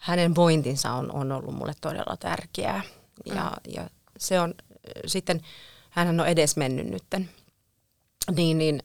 hänen 0.00 0.34
vointinsa 0.34 0.92
on, 0.92 1.12
on 1.12 1.32
ollut 1.32 1.54
mulle 1.54 1.72
todella 1.80 2.16
tärkeää. 2.16 2.82
Ja, 3.26 3.34
mm. 3.34 3.72
ja 3.74 3.90
se 4.18 4.40
on 4.40 4.54
sitten, 5.06 5.40
hän 5.90 6.20
on 6.20 6.26
edes 6.26 6.56
mennyt 6.56 6.86
nytten. 6.86 7.30
Niin, 8.36 8.58
niin 8.58 8.82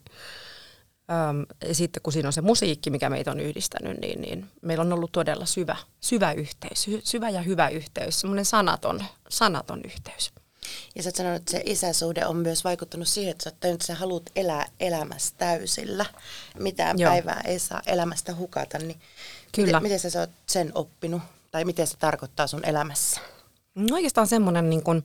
Öm, 1.12 1.46
sitten 1.72 2.04
kun 2.04 2.14
siinä 2.14 2.30
on 2.30 2.34
se 2.34 2.42
musiikki, 2.42 2.90
mikä 2.90 3.10
meitä 3.10 3.32
on 3.32 3.40
yhdistänyt, 3.40 3.98
niin, 3.98 4.22
niin 4.22 4.52
meillä 4.62 4.82
on 4.82 4.94
ollut 4.94 5.12
todella 5.12 5.46
syvä, 5.46 5.76
syvä 6.00 6.32
yhteys, 6.32 6.86
syvä 7.04 7.30
ja 7.30 7.42
hyvä 7.42 7.70
yhteys, 7.70 8.20
semmoinen 8.20 8.46
sanaton, 8.46 9.04
sanaton 9.30 9.82
yhteys. 9.86 10.32
Ja 10.96 11.04
sä 11.04 11.08
oot 11.10 11.16
sanonut, 11.16 11.40
että 11.40 11.52
se 11.52 11.62
isäsuhde 11.66 12.26
on 12.26 12.38
myös 12.38 12.64
vaikuttanut 12.64 13.08
siihen, 13.08 13.32
että 13.32 13.44
sä 13.44 13.50
oot 13.50 13.60
tajunnut, 13.60 13.82
että 13.82 13.88
sä 13.94 14.00
haluat 14.00 14.30
elää 14.36 14.66
elämässä 14.80 15.34
täysillä. 15.38 16.06
Mitään 16.60 17.00
Joo. 17.00 17.12
päivää 17.12 17.42
ei 17.46 17.60
saa 17.60 17.82
elämästä 17.86 18.36
hukata. 18.36 18.78
Niin 18.78 19.02
Kyllä. 19.56 19.80
Miten, 19.80 19.84
miten 19.84 20.12
sä 20.12 20.20
oot 20.20 20.30
sen 20.48 20.72
oppinut? 20.76 21.22
Tai 21.52 21.66
miten 21.66 21.88
se 21.88 21.98
tarkoittaa 21.98 22.48
sun 22.48 22.66
elämässä? 22.66 23.22
No 23.76 23.96
oikeastaan 23.96 24.28
semmoinen 24.28 24.70
niin 24.70 24.84
kuin, 24.84 25.04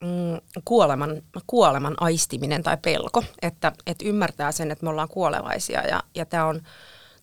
mm, 0.00 0.60
kuoleman, 0.64 1.22
kuoleman 1.46 1.94
aistiminen 2.00 2.62
tai 2.62 2.76
pelko, 2.76 3.24
että, 3.42 3.72
että 3.86 4.04
ymmärtää 4.04 4.52
sen, 4.52 4.70
että 4.70 4.84
me 4.84 4.90
ollaan 4.90 5.08
kuolevaisia 5.08 5.82
ja, 5.86 6.02
ja 6.14 6.26
tämä 6.26 6.46
on, 6.46 6.62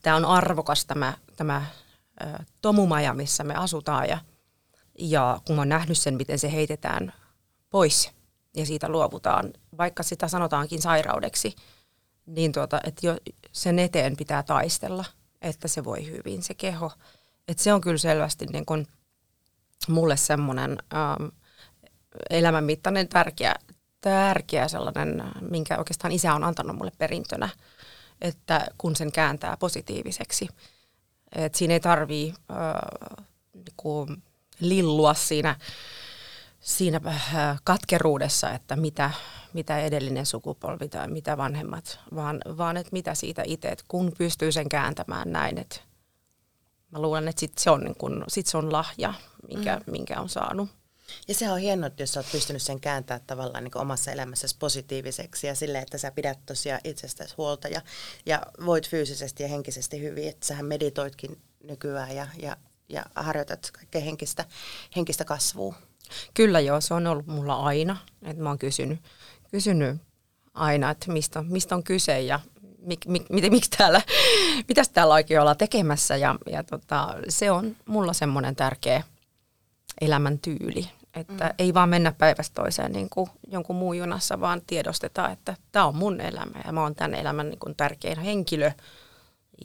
tää 0.02 0.16
on 0.16 0.26
arvokas 0.26 0.86
tämä, 0.86 1.14
tämä 1.36 1.66
ä, 2.24 2.44
tomumaja, 2.62 3.14
missä 3.14 3.44
me 3.44 3.56
asutaan 3.56 4.10
ja, 4.10 4.18
ja 5.00 5.40
kun 5.48 5.60
on 5.60 5.70
nähnyt 5.70 5.98
sen, 5.98 6.16
miten 6.16 6.40
se 6.40 6.52
heitetään 6.52 7.14
pois 7.70 8.12
ja 8.56 8.66
siitä 8.66 8.90
luovutaan, 8.90 9.54
vaikka 9.78 10.04
sitä 10.04 10.28
sanotaankin 10.28 10.82
sairaudeksi, 10.82 11.56
niin 12.26 12.52
tuota, 12.52 12.80
että 12.84 13.08
jo 13.08 13.18
sen 13.52 13.80
eteen 13.80 14.18
pitää 14.18 14.44
taistella, 14.44 15.06
että 15.46 15.68
se 15.68 15.84
voi 15.84 16.06
hyvin, 16.06 16.44
se 16.44 16.54
keho. 16.54 16.92
Että 17.48 17.64
se 17.64 17.74
on 17.74 17.82
kyllä 17.82 17.98
selvästi 17.98 18.46
niin 18.46 18.66
kun 18.66 18.88
mulle 19.88 20.18
semmoinen... 20.18 20.78
Ähm, 20.94 21.28
elämänmittainen 22.30 23.08
tärkeä, 23.08 23.56
tärkeä 24.02 24.68
sellainen, 24.68 25.24
minkä 25.42 25.78
oikeastaan 25.78 26.12
isä 26.12 26.34
on 26.34 26.44
antanut 26.44 26.78
mulle 26.78 26.92
perintönä, 26.98 27.50
että 28.22 28.68
kun 28.78 28.96
sen 28.96 29.12
kääntää 29.12 29.58
positiiviseksi. 29.58 30.48
Et 31.36 31.56
siinä 31.56 31.74
ei 31.74 31.80
tarvii 31.80 32.34
äh, 32.52 32.58
niinku 33.54 34.08
lillua 34.60 35.14
siinä, 35.14 35.56
siinä 36.66 37.02
äh, 37.08 37.60
katkeruudessa, 37.64 38.52
että 38.52 38.76
mitä, 38.76 39.12
mitä 39.54 39.80
edellinen 39.80 40.26
sukupolvi 40.26 40.90
tai 40.90 41.08
mitä 41.08 41.38
vanhemmat, 41.38 42.00
vaan, 42.16 42.42
vaan 42.58 42.78
että 42.78 42.90
mitä 42.92 43.16
siitä 43.16 43.44
itse, 43.46 43.68
että 43.68 43.86
kun 43.88 44.12
pystyy 44.18 44.52
sen 44.52 44.70
kääntämään 44.70 45.32
näin, 45.32 45.58
että 45.58 45.76
mä 46.92 47.02
luulen, 47.02 47.28
että 47.28 47.40
sit 47.40 47.58
se 47.58 47.70
on, 47.70 47.84
niin 47.84 47.96
kun, 47.96 48.24
sit 48.28 48.48
se 48.48 48.58
on 48.58 48.72
lahja, 48.72 49.14
minkä, 49.48 49.76
mm. 49.76 49.92
minkä 49.92 50.20
on 50.20 50.30
saanut. 50.30 50.70
Ja 51.28 51.34
se 51.34 51.52
on 51.52 51.60
hienoa, 51.60 51.90
jos 52.00 52.14
sä 52.14 52.20
oot 52.20 52.32
pystynyt 52.32 52.62
sen 52.62 52.80
kääntämään 52.80 53.26
tavallaan 53.28 53.64
niin 53.64 53.78
omassa 53.78 54.12
elämässäsi 54.12 54.56
positiiviseksi 54.60 55.48
ja 55.48 55.56
sille, 55.56 55.80
että 55.80 55.98
sä 55.98 56.12
pidät 56.12 56.40
tosiaan 56.46 56.82
itsestäsi 56.84 57.36
huolta 57.38 57.68
ja, 57.68 57.82
ja 58.26 58.42
voit 58.66 58.90
fyysisesti 58.90 59.44
ja 59.44 59.50
henkisesti 59.50 60.02
hyvin. 60.02 60.30
Että 60.30 60.48
sähän 60.48 60.66
meditoitkin 60.66 61.42
nykyään 61.64 62.16
ja, 62.16 62.28
ja, 62.42 62.58
ja 62.90 63.06
harjoitat 63.16 63.72
kaikkea 63.72 64.02
henkistä, 64.02 64.46
henkistä 64.96 65.26
kasvua. 65.26 65.76
Kyllä 66.34 66.60
joo, 66.60 66.82
se 66.82 66.94
on 66.94 67.08
ollut 67.08 67.28
mulla 67.28 67.56
aina. 67.56 67.98
Että 68.24 68.44
mä 68.44 68.50
oon 68.50 68.60
kysynyt, 68.60 69.00
kysynyt 69.52 70.02
aina, 70.54 70.90
että 70.90 71.12
mistä, 71.12 71.42
mistä 71.42 71.76
on 71.76 71.84
kyse 71.84 72.22
ja 72.22 72.40
mik, 72.80 73.06
mik, 73.06 73.30
mik, 73.30 73.64
täällä, 73.78 74.02
mitäs 74.70 74.90
täällä 74.90 75.14
oikein 75.14 75.40
ollaan 75.40 75.58
tekemässä. 75.58 76.16
Ja, 76.16 76.36
ja 76.52 76.64
tota, 76.64 77.16
se 77.30 77.52
on 77.52 77.76
mulla 77.86 78.14
semmoinen 78.14 78.56
tärkeä– 78.56 79.04
elämäntyyli. 80.02 80.90
Että 81.14 81.46
mm. 81.46 81.54
ei 81.60 81.74
vaan 81.74 81.90
mennä 81.90 82.12
päivästä 82.12 82.62
toiseen 82.62 82.92
niin 82.92 83.10
kuin 83.10 83.30
jonkun 83.48 83.76
muun 83.76 83.98
junassa, 83.98 84.40
vaan 84.40 84.62
tiedostetaan, 84.68 85.32
että 85.32 85.56
tämä 85.72 85.86
on 85.86 85.96
mun 85.96 86.22
elämä 86.22 86.60
ja 86.66 86.72
mä 86.72 86.82
oon 86.82 86.96
tämän 86.96 87.14
elämän 87.14 87.50
niin 87.50 87.60
kuin 87.60 87.76
tärkein 87.76 88.20
henkilö. 88.20 88.72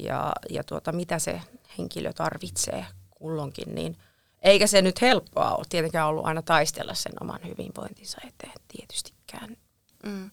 Ja, 0.01 0.33
ja 0.51 0.65
tuota, 0.65 0.93
mitä 0.93 1.19
se 1.19 1.41
henkilö 1.79 2.13
tarvitsee 2.13 2.87
kulloinkin, 3.11 3.75
niin 3.75 3.97
Eikä 4.43 4.67
se 4.67 4.83
nyt 4.83 5.01
helppoa 5.01 5.55
ole 5.55 5.67
tietenkään 5.69 6.09
ollut 6.09 6.27
aina 6.27 6.43
taistella 6.43 6.95
sen 6.95 7.13
oman 7.21 7.41
hyvinvointinsa 7.45 8.19
eteen 8.29 8.61
tietystikään. 8.69 9.57
Mm. 10.07 10.31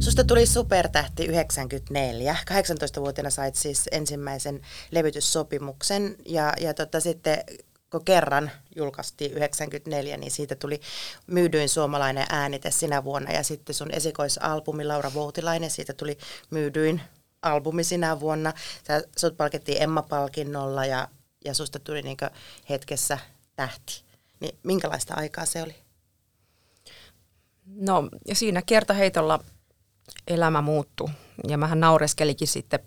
Susta 0.00 0.24
tuli 0.24 0.46
supertähti 0.46 1.26
94. 1.26 2.36
18-vuotiaana 2.50 3.30
sait 3.30 3.54
siis 3.54 3.88
ensimmäisen 3.92 4.60
levytyssopimuksen 4.90 6.16
ja, 6.26 6.52
ja 6.60 6.74
tota, 6.74 7.00
sitten 7.00 7.44
kun 7.90 8.04
kerran 8.04 8.50
julkaistiin 8.76 9.32
94, 9.32 10.16
niin 10.16 10.30
siitä 10.30 10.54
tuli 10.54 10.80
myydyin 11.26 11.68
suomalainen 11.68 12.26
äänite 12.28 12.70
sinä 12.70 13.04
vuonna 13.04 13.32
ja 13.32 13.42
sitten 13.42 13.74
sun 13.74 13.90
esikoisalbumi 13.90 14.84
Laura 14.84 15.10
Voutilainen, 15.14 15.70
siitä 15.70 15.92
tuli 15.92 16.18
myydyin 16.50 17.00
albumi 17.42 17.84
sinä 17.84 18.20
vuonna. 18.20 18.52
Sä, 18.86 19.02
sut 19.16 19.36
palkittiin 19.36 19.82
Emma-palkinnolla 19.82 20.86
ja, 20.86 21.08
ja 21.46 21.54
susta 21.54 21.78
tuli 21.78 22.02
niin 22.02 22.16
hetkessä 22.68 23.18
tähti. 23.56 24.02
Niin 24.40 24.58
minkälaista 24.62 25.14
aikaa 25.14 25.46
se 25.46 25.62
oli? 25.62 25.74
No 27.66 28.08
ja 28.28 28.34
siinä 28.34 28.62
kertaheitolla 28.62 29.40
elämä 30.28 30.62
muuttui. 30.62 31.08
Ja 31.48 31.58
mähän 31.58 31.80
naureskelikin 31.80 32.48
sitten 32.48 32.80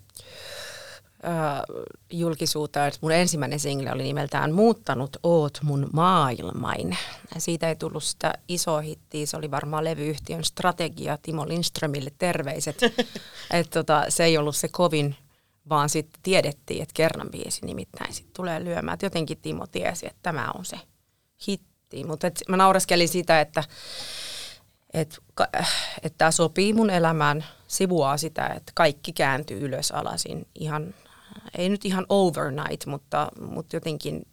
äh, 1.24 1.62
julkisuuteen, 2.10 2.88
että 2.88 2.98
mun 3.02 3.12
ensimmäinen 3.12 3.60
single 3.60 3.92
oli 3.92 4.02
nimeltään 4.02 4.52
Muuttanut 4.52 5.16
oot 5.22 5.58
mun 5.62 5.88
maailmain. 5.92 6.98
Ja 7.34 7.40
siitä 7.40 7.68
ei 7.68 7.76
tullut 7.76 8.04
sitä 8.04 8.34
isoa 8.48 8.80
hittiä, 8.80 9.26
se 9.26 9.36
oli 9.36 9.50
varmaan 9.50 9.84
levyyhtiön 9.84 10.44
strategia 10.44 11.18
Timo 11.22 11.48
Lindströmille 11.48 12.12
terveiset. 12.18 12.80
että 13.50 13.80
tota, 13.80 14.04
se 14.08 14.24
ei 14.24 14.38
ollut 14.38 14.56
se 14.56 14.68
kovin, 14.68 15.16
vaan 15.70 15.88
sitten 15.88 16.22
tiedettiin, 16.22 16.82
että 16.82 16.94
kerran 16.94 17.30
biisi 17.30 17.66
nimittäin 17.66 18.14
sit 18.14 18.32
tulee 18.32 18.64
lyömään. 18.64 18.94
Et 18.94 19.02
jotenkin 19.02 19.38
Timo 19.38 19.66
tiesi, 19.66 20.06
että 20.06 20.18
tämä 20.22 20.50
on 20.54 20.64
se 20.64 20.76
hitti. 21.46 22.04
Mutta 22.04 22.30
mä 22.48 22.56
naureskelin 22.56 23.08
sitä, 23.08 23.40
että 23.40 23.64
että 24.94 25.18
et 26.02 26.14
tämä 26.18 26.30
sopii 26.30 26.72
mun 26.72 26.90
elämään, 26.90 27.44
sivuaa 27.66 28.16
sitä, 28.16 28.46
että 28.46 28.72
kaikki 28.74 29.12
kääntyy 29.12 29.60
ylös 29.60 29.90
alasin 29.90 30.46
ihan, 30.54 30.94
ei 31.58 31.68
nyt 31.68 31.84
ihan 31.84 32.06
overnight, 32.08 32.86
mutta, 32.86 33.28
mutta 33.40 33.76
jotenkin... 33.76 34.26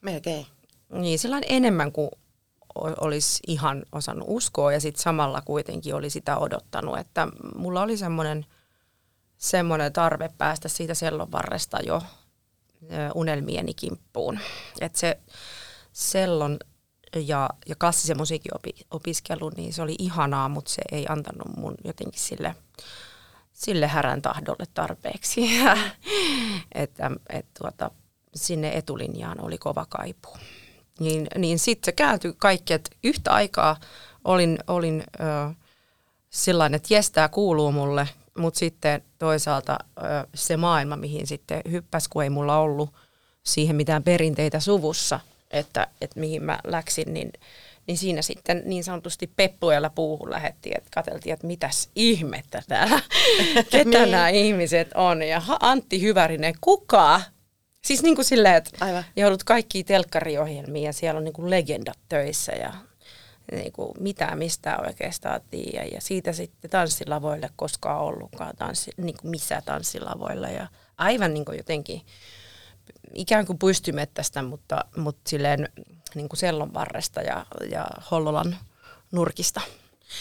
Melkein. 0.00 0.46
Niin, 0.92 1.18
sellainen 1.18 1.52
enemmän 1.52 1.92
kuin 1.92 2.10
olisi 2.74 3.40
ihan 3.46 3.82
osannut 3.92 4.26
uskoa 4.30 4.72
ja 4.72 4.80
sitten 4.80 5.02
samalla 5.02 5.42
kuitenkin 5.42 5.94
oli 5.94 6.10
sitä 6.10 6.38
odottanut, 6.38 6.98
että 6.98 7.28
mulla 7.56 7.82
oli 7.82 7.96
semmoinen 7.96 8.46
semmoinen 9.42 9.92
tarve 9.92 10.30
päästä 10.38 10.68
siitä 10.68 10.94
sellon 10.94 11.32
varresta 11.32 11.78
jo 11.86 12.02
unelmieni 13.14 13.74
kimppuun. 13.74 14.38
Että 14.80 14.98
se 14.98 15.18
sellon 15.92 16.58
ja, 17.16 17.50
ja 17.68 17.76
klassisen 17.76 18.16
musiikin 18.16 18.56
opi, 18.56 18.70
opiskelu, 18.90 19.50
niin 19.56 19.72
se 19.72 19.82
oli 19.82 19.94
ihanaa, 19.98 20.48
mutta 20.48 20.70
se 20.70 20.82
ei 20.92 21.06
antanut 21.08 21.56
mun 21.56 21.74
jotenkin 21.84 22.20
sille, 22.20 22.54
sille 23.52 23.86
härän 23.86 24.22
tahdolle 24.22 24.64
tarpeeksi. 24.74 25.40
että 26.74 27.10
et, 27.28 27.46
tuota, 27.58 27.90
sinne 28.34 28.76
etulinjaan 28.76 29.40
oli 29.40 29.58
kova 29.58 29.86
kaipu. 29.88 30.28
Niin, 31.00 31.26
niin 31.38 31.58
sitten 31.58 31.86
se 31.86 31.92
kääntyi 31.92 32.34
kaikki, 32.38 32.72
että 32.72 32.90
yhtä 33.04 33.32
aikaa 33.32 33.76
olin, 34.24 34.58
olin 34.66 35.04
ö, 35.20 35.54
sellainen, 36.30 36.76
että 36.76 36.94
jes, 36.94 37.12
kuuluu 37.30 37.72
mulle, 37.72 38.08
mutta 38.38 38.58
sitten 38.58 39.02
toisaalta 39.18 39.78
se 40.34 40.56
maailma, 40.56 40.96
mihin 40.96 41.26
sitten 41.26 41.62
hyppäs, 41.70 42.08
kun 42.08 42.22
ei 42.22 42.30
mulla 42.30 42.58
ollut 42.58 42.94
siihen 43.42 43.76
mitään 43.76 44.02
perinteitä 44.02 44.60
suvussa– 44.60 45.20
että, 45.52 45.86
että 46.00 46.20
mihin 46.20 46.42
mä 46.42 46.58
läksin, 46.64 47.14
niin, 47.14 47.32
niin 47.86 47.98
siinä 47.98 48.22
sitten 48.22 48.62
niin 48.64 48.84
sanotusti 48.84 49.30
peppuella 49.36 49.90
puuhun 49.90 50.30
lähettiin, 50.30 50.76
että 50.76 50.90
katseltiin, 50.94 51.32
että 51.32 51.46
mitäs 51.46 51.90
ihmettä 51.96 52.62
täällä, 52.68 53.00
ketä 53.70 53.98
niin. 53.98 54.10
nämä 54.10 54.28
ihmiset 54.28 54.90
on. 54.94 55.22
Ja 55.22 55.42
Antti 55.60 56.02
Hyvärinen, 56.02 56.54
kuka? 56.60 57.20
Siis 57.84 58.02
niin 58.02 58.14
kuin 58.14 58.24
silleen, 58.24 58.54
että 58.54 58.84
Aivan. 58.84 59.04
joudut 59.16 59.44
kaikki 59.44 59.84
telkkariohjelmiin 59.84 60.84
ja 60.84 60.92
siellä 60.92 61.18
on 61.18 61.24
niin 61.24 61.32
kuin 61.32 61.50
legendat 61.50 61.98
töissä 62.08 62.52
ja 62.52 62.72
niin 63.52 63.72
kuin 63.72 63.92
mitä 64.00 64.36
mistä 64.36 64.78
oikeastaan 64.86 65.40
tiedä. 65.50 65.84
Ja 65.84 66.00
siitä 66.00 66.32
sitten 66.32 66.70
tanssilavoille 66.70 67.50
koskaan 67.56 68.00
ollutkaan, 68.00 68.56
tanssi, 68.56 68.90
niin 68.96 69.16
kuin 69.20 69.30
missä 69.30 69.62
tanssilavoilla. 69.64 70.48
Ja 70.48 70.66
aivan 70.98 71.34
niin 71.34 71.44
kuin 71.44 71.58
jotenkin 71.58 72.02
ikään 73.14 73.46
kuin 73.46 73.58
puistymettästä, 73.58 74.42
mutta, 74.42 74.84
mutta 74.96 75.30
silleen 75.30 75.68
niin 76.14 76.28
kuin 76.28 76.38
sellon 76.38 76.74
varresta 76.74 77.20
ja, 77.20 77.46
ja 77.70 77.86
Hollolan 78.10 78.56
nurkista. 79.12 79.60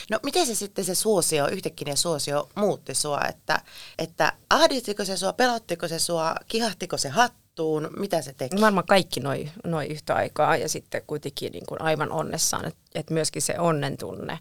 No 0.10 0.20
miten 0.24 0.46
se 0.46 0.56
sitten 0.56 0.86
se 0.86 0.96
suosio, 0.96 1.48
yhtäkkiä 1.48 1.96
suosio 1.96 2.50
muutti 2.56 2.96
sua, 2.96 3.22
että, 3.30 3.62
että 3.98 4.34
ahdistiko 4.50 5.06
se 5.06 5.18
sua, 5.18 5.34
pelottiko 5.34 5.88
se 5.88 6.00
sua, 6.00 6.36
kihahtiko 6.48 6.98
se 6.98 7.10
hattuun, 7.52 7.90
mitä 7.98 8.22
se 8.22 8.34
teki? 8.34 8.62
Varmaan 8.62 8.86
kaikki 8.88 9.20
noin 9.20 9.52
noi 9.64 9.86
yhtä 9.86 10.16
aikaa 10.16 10.58
ja 10.58 10.70
sitten 10.70 11.02
kuitenkin 11.08 11.52
niin 11.52 11.66
kuin 11.66 11.82
aivan 11.82 12.12
onnessaan, 12.12 12.66
että, 12.66 12.80
että 12.96 13.14
myöskin 13.14 13.42
se 13.42 13.60
onnen 13.60 13.98
tunne 13.98 14.40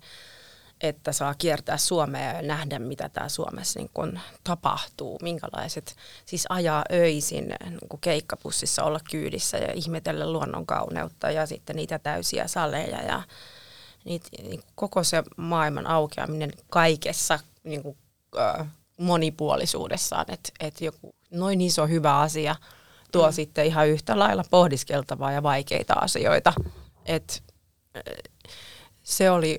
että 0.80 1.12
saa 1.12 1.34
kiertää 1.34 1.76
Suomea 1.76 2.32
ja 2.32 2.42
nähdä, 2.42 2.78
mitä 2.78 3.08
tämä 3.08 3.28
Suomessa 3.28 3.78
niin 3.78 3.90
kun 3.94 4.18
tapahtuu, 4.44 5.18
minkälaiset, 5.22 5.96
siis 6.26 6.46
ajaa 6.48 6.84
öisin 6.92 7.54
niin 7.64 7.78
kun 7.88 8.00
keikkapussissa 8.00 8.84
olla 8.84 9.00
kyydissä 9.10 9.58
ja 9.58 9.72
ihmetellä 9.72 10.32
luonnon 10.32 10.66
kauneutta 10.66 11.30
ja 11.30 11.46
sitten 11.46 11.76
niitä 11.76 11.98
täysiä 11.98 12.48
saleja 12.48 13.02
ja 13.02 13.22
niitä, 14.04 14.28
niin 14.42 14.62
koko 14.74 15.04
se 15.04 15.22
maailman 15.36 15.86
aukeaminen 15.86 16.52
kaikessa 16.70 17.38
niin 17.64 17.82
kun, 17.82 17.96
äh, 18.38 18.66
monipuolisuudessaan, 18.98 20.26
että 20.28 20.52
et 20.60 20.80
joku 20.80 21.14
noin 21.30 21.60
iso 21.60 21.86
hyvä 21.86 22.18
asia 22.18 22.56
tuo 23.12 23.26
mm. 23.26 23.32
sitten 23.32 23.66
ihan 23.66 23.88
yhtä 23.88 24.18
lailla 24.18 24.44
pohdiskeltavaa 24.50 25.32
ja 25.32 25.42
vaikeita 25.42 25.94
asioita, 25.94 26.52
että 27.06 27.34
se 29.02 29.30
oli 29.30 29.58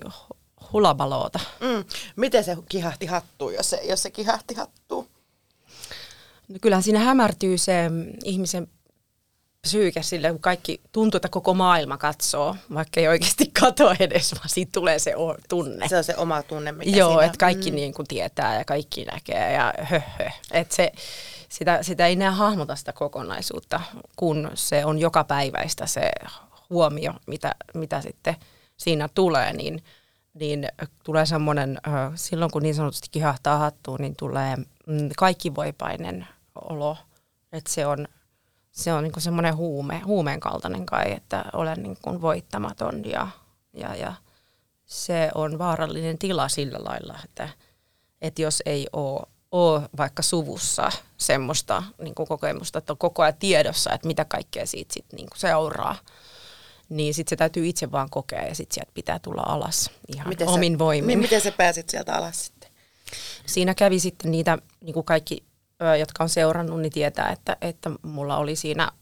hulabaloota. 0.72 1.40
Mm. 1.60 1.84
Miten 2.16 2.44
se 2.44 2.56
kihahti 2.68 3.06
hattuun, 3.06 3.54
jos 3.54 3.70
se, 3.70 3.80
jos 3.84 4.02
se 4.02 4.10
kihahti 4.10 4.54
hattuun? 4.54 5.08
No 6.48 6.58
kyllähän 6.60 6.82
siinä 6.82 6.98
hämärtyy 6.98 7.58
se 7.58 7.90
ihmisen 8.24 8.68
psyyke 9.62 10.02
sille, 10.02 10.30
kun 10.30 10.40
kaikki 10.40 10.80
tuntuu, 10.92 11.16
että 11.16 11.28
koko 11.28 11.54
maailma 11.54 11.96
katsoo, 11.96 12.56
vaikka 12.74 13.00
ei 13.00 13.08
oikeasti 13.08 13.50
kato 13.60 13.94
edes, 14.00 14.34
vaan 14.34 14.48
siitä 14.48 14.70
tulee 14.72 14.98
se 14.98 15.14
tunne. 15.48 15.88
Se 15.88 15.96
on 15.96 16.04
se 16.04 16.16
oma 16.16 16.42
tunne, 16.42 16.72
mikä 16.72 16.96
Joo, 16.96 17.20
että 17.20 17.38
kaikki 17.38 17.70
mm. 17.70 17.74
niin 17.74 17.94
kuin 17.94 18.08
tietää 18.08 18.58
ja 18.58 18.64
kaikki 18.64 19.04
näkee 19.04 19.52
ja 19.52 19.74
höhö. 19.78 20.30
Että 20.50 20.74
se, 20.74 20.92
sitä, 21.52 21.82
sitä 21.82 22.06
ei 22.06 22.16
näe 22.16 22.30
hahmota 22.30 22.76
sitä 22.76 22.92
kokonaisuutta, 22.92 23.80
kun 24.16 24.50
se 24.54 24.84
on 24.84 24.98
joka 24.98 25.24
päiväistä 25.24 25.86
se 25.86 26.10
huomio, 26.70 27.12
mitä, 27.26 27.54
mitä 27.74 28.00
sitten 28.00 28.36
siinä 28.76 29.08
tulee, 29.14 29.52
niin– 29.52 29.82
niin 30.34 30.68
tulee 31.04 31.26
semmoinen, 31.26 31.78
silloin 32.14 32.50
kun 32.50 32.62
niin 32.62 32.74
sanotusti 32.74 33.08
kihahtaa 33.10 33.58
hattuun, 33.58 34.00
niin 34.00 34.16
tulee 34.16 34.56
mm, 34.56 35.08
kaikkivoipainen 35.16 36.26
olo. 36.54 36.96
Että 37.52 37.72
se 37.72 37.86
on, 37.86 38.08
se 38.70 38.92
on 38.92 39.02
niin 39.02 39.12
semmoinen 39.18 39.56
huume, 39.56 39.98
huumeen 39.98 40.40
kaltainen 40.40 40.86
kai, 40.86 41.12
että 41.12 41.44
olen 41.52 41.82
niin 41.82 41.96
kuin 42.02 42.20
voittamaton 42.20 43.04
ja, 43.04 43.28
ja, 43.72 43.94
ja 43.94 44.14
se 44.86 45.30
on 45.34 45.58
vaarallinen 45.58 46.18
tila 46.18 46.48
sillä 46.48 46.78
lailla, 46.84 47.18
että, 47.24 47.48
että 48.22 48.42
jos 48.42 48.62
ei 48.66 48.86
ole, 48.92 49.26
ole 49.52 49.82
vaikka 49.96 50.22
suvussa 50.22 50.92
semmoista 51.16 51.82
niin 52.02 52.14
kuin 52.14 52.28
kokemusta, 52.28 52.78
että 52.78 52.92
on 52.92 52.98
koko 52.98 53.22
ajan 53.22 53.34
tiedossa, 53.38 53.92
että 53.92 54.06
mitä 54.06 54.24
kaikkea 54.24 54.66
siitä 54.66 54.94
sit 54.94 55.06
niin 55.12 55.28
kuin 55.28 55.38
seuraa, 55.38 55.96
niin 56.88 57.14
sitten 57.14 57.30
se 57.30 57.36
täytyy 57.36 57.66
itse 57.66 57.92
vaan 57.92 58.10
kokea 58.10 58.46
ja 58.46 58.54
sitten 58.54 58.74
sieltä 58.74 58.90
pitää 58.94 59.18
tulla 59.18 59.42
alas 59.46 59.90
ihan 60.08 60.28
miten 60.28 60.48
omin 60.48 60.72
sä, 60.72 60.78
voimin. 60.78 61.18
Miten 61.18 61.40
sä 61.40 61.52
pääsit 61.52 61.90
sieltä 61.90 62.14
alas 62.14 62.44
sitten? 62.44 62.70
Siinä 63.46 63.74
kävi 63.74 63.98
sitten 63.98 64.30
niitä, 64.30 64.58
niin 64.80 64.94
kuin 64.94 65.04
kaikki, 65.04 65.44
jotka 65.98 66.24
on 66.24 66.28
seurannut, 66.28 66.80
niin 66.80 66.92
tietää, 66.92 67.30
että, 67.30 67.56
että 67.60 67.90
mulla 68.02 68.36
oli 68.36 68.56
siinä 68.56 68.92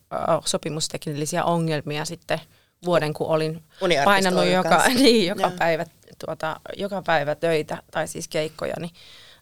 sopimusteknillisiä 0.45 1.45
ongelmia 1.45 2.05
sitten 2.05 2.41
vuoden, 2.85 3.15
kun 3.15 3.27
olin 3.27 3.63
painanut 4.05 4.47
joka, 4.47 4.89
niin, 4.95 5.27
joka, 5.27 5.51
päivä, 5.59 5.87
tuota, 6.27 6.61
joka 6.77 7.03
päivä 7.03 7.35
töitä, 7.35 7.83
tai 7.91 8.09
siis 8.09 8.29
keikkoja, 8.29 8.75
niin 8.81 8.91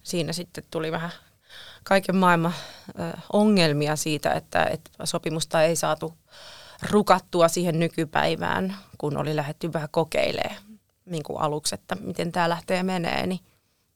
siinä 0.03 0.33
sitten 0.33 0.65
tuli 0.71 0.93
vähän 0.93 1.13
kaiken 1.85 2.17
maailman 2.17 2.55
ongelmia 3.33 3.97
siitä, 3.97 4.33
että, 4.33 4.65
että 4.65 4.91
sopimusta 5.05 5.63
ei 5.63 5.77
saatu 5.77 6.15
rukattua 6.91 7.49
siihen 7.49 7.79
nykypäivään, 7.79 8.77
kun 8.99 9.17
oli 9.17 9.37
lähdetty 9.37 9.73
vähän 9.73 9.89
kokeilemaan 9.91 10.57
niin 11.05 11.23
kuin 11.23 11.41
aluksi, 11.41 11.75
että 11.75 11.95
miten 11.95 12.33
tämä 12.33 12.49
lähtee 12.49 12.83
menee. 12.83 13.27
Niin, 13.27 13.41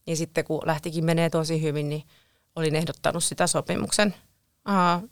niin 0.07 0.17
sitten 0.17 0.45
kun 0.45 0.63
lähtikin 0.65 1.05
menee 1.05 1.31
tosi 1.31 1.63
hyvin, 1.63 1.89
niin 1.89 2.03
olin 2.57 2.77
ehdottanut 2.77 3.25
sitä 3.25 3.47
sopimuksen 3.47 4.15
uh, 4.69 5.09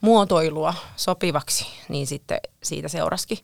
muotoilua 0.00 0.74
sopivaksi, 0.96 1.66
niin 1.88 2.06
sitten 2.06 2.40
siitä 2.62 2.88
seurasikin 2.88 3.38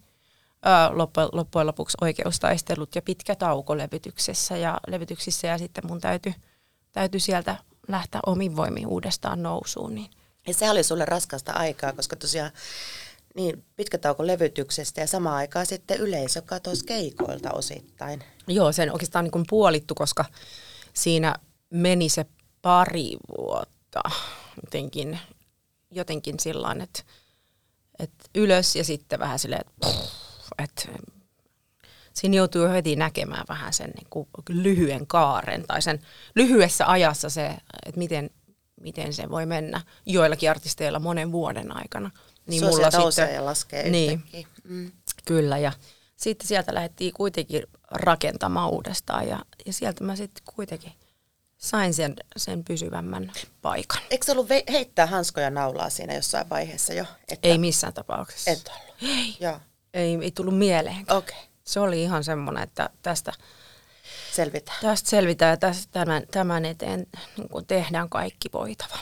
loppujen, 1.33 1.67
lopuksi 1.67 1.97
oikeustaistelut 2.01 2.95
ja 2.95 3.03
pitkä 3.03 3.35
tauko 3.35 3.79
levytyksessä 3.79 4.57
ja 4.57 4.81
levytyksissä 4.87 5.47
ja 5.47 5.59
sitten 5.59 5.87
mun 5.87 6.01
täytyy, 6.01 6.35
täytyy 6.99 7.21
sieltä 7.21 7.57
lähteä 7.89 8.21
omin 8.27 8.57
voimin 8.57 8.87
uudestaan 8.87 9.43
nousuun. 9.43 9.95
Niin. 9.95 10.11
Ja 10.47 10.55
se 10.55 10.71
oli 10.71 10.83
sulle 10.83 11.05
raskasta 11.05 11.53
aikaa, 11.53 11.93
koska 11.93 12.17
tosiaan 12.17 12.51
niin, 13.35 13.65
pitkä 13.77 13.99
tauko 13.99 14.27
levytyksestä 14.27 15.01
ja 15.01 15.07
samaan 15.07 15.37
aikaan 15.37 15.67
sitten 15.67 15.99
yleisö 15.99 16.43
katosi 16.43 16.85
keikoilta 16.85 17.51
osittain. 17.51 18.25
Joo, 18.47 18.73
sen 18.73 18.93
oikeastaan 18.93 19.25
niin 19.25 19.33
kuin 19.33 19.45
puolittu, 19.49 19.95
koska 19.95 20.25
siinä 20.95 21.35
meni 21.71 22.09
se 22.09 22.27
pari 22.63 23.17
vuotta 23.39 24.01
jotenkin, 24.65 25.19
jotenkin 25.91 26.41
sillä 26.41 26.77
että, 26.83 27.03
että 27.99 28.25
ylös 28.35 28.77
ja 28.77 28.85
sitten 28.85 29.19
vähän 29.19 29.39
silleen, 29.39 29.65
että, 29.67 29.89
että 30.59 30.89
siinä 32.19 32.37
joutuu 32.37 32.69
heti 32.69 32.97
näkemään 32.97 33.45
vähän 33.49 33.73
sen 33.73 33.91
niin 33.91 34.07
kuin 34.11 34.29
lyhyen 34.49 35.07
kaaren 35.07 35.65
tai 35.67 35.83
sen 35.83 36.01
lyhyessä 36.35 36.91
ajassa 36.91 37.31
se, 37.31 37.47
että 37.87 37.99
miten, 37.99 38.31
miten 38.81 39.13
se 39.13 39.31
voi 39.31 39.47
mennä 39.47 39.81
joillakin 40.07 40.51
artisteilla 40.51 40.99
monen 40.99 41.33
vuoden 41.33 41.77
aikana. 41.77 42.11
Niin 42.47 42.65
mulla 42.65 42.91
sitten, 42.91 43.35
ja 43.35 43.45
laskee 43.45 43.91
niin, 43.91 44.25
mm. 44.65 44.93
Kyllä, 45.27 45.59
ja 45.59 45.73
sitten 46.17 46.49
sieltä 46.49 46.75
lähdettiin 46.75 47.13
kuitenkin 47.13 47.63
rakentamaan 47.91 48.71
uudestaan 48.71 49.29
ja, 49.29 49.39
ja 49.67 49.73
sieltä 49.73 50.05
mä 50.05 50.17
sitten 50.17 50.43
kuitenkin 50.55 50.93
sain 51.59 51.95
sen, 51.95 52.17
sen 52.37 52.65
pysyvämmän 52.65 53.33
paikan. 53.63 54.03
Eikö 54.11 54.27
se 54.27 54.33
ollut 54.33 54.49
heittää 54.73 55.07
hanskoja 55.07 55.51
naulaa 55.51 55.91
siinä 55.91 56.15
jossain 56.15 56.49
vaiheessa 56.51 56.95
jo? 56.95 57.05
Että... 57.29 57.49
Ei 57.49 57.59
missään 57.59 57.93
tapauksessa. 57.93 58.51
Et 58.51 58.71
ollut? 58.81 58.95
Ei. 59.03 59.37
Joo. 59.41 59.61
Ei, 59.95 60.19
ei 60.23 60.31
tullut 60.31 60.59
mieleen. 60.59 61.05
Okei. 61.09 61.17
Okay. 61.17 61.48
Se 61.69 61.81
oli 61.81 62.03
ihan 62.03 62.25
semmoinen, 62.25 62.63
että 62.63 62.91
tästä 63.03 63.33
selvitään, 64.33 64.79
tästä 64.83 65.11
selvitään 65.11 65.51
ja 65.51 65.57
tästä, 65.57 65.93
tämän, 65.93 66.23
tämän 66.31 66.65
eteen 66.65 67.07
niin 67.37 67.67
tehdään 67.67 68.09
kaikki 68.09 68.49
voitava. 68.53 68.99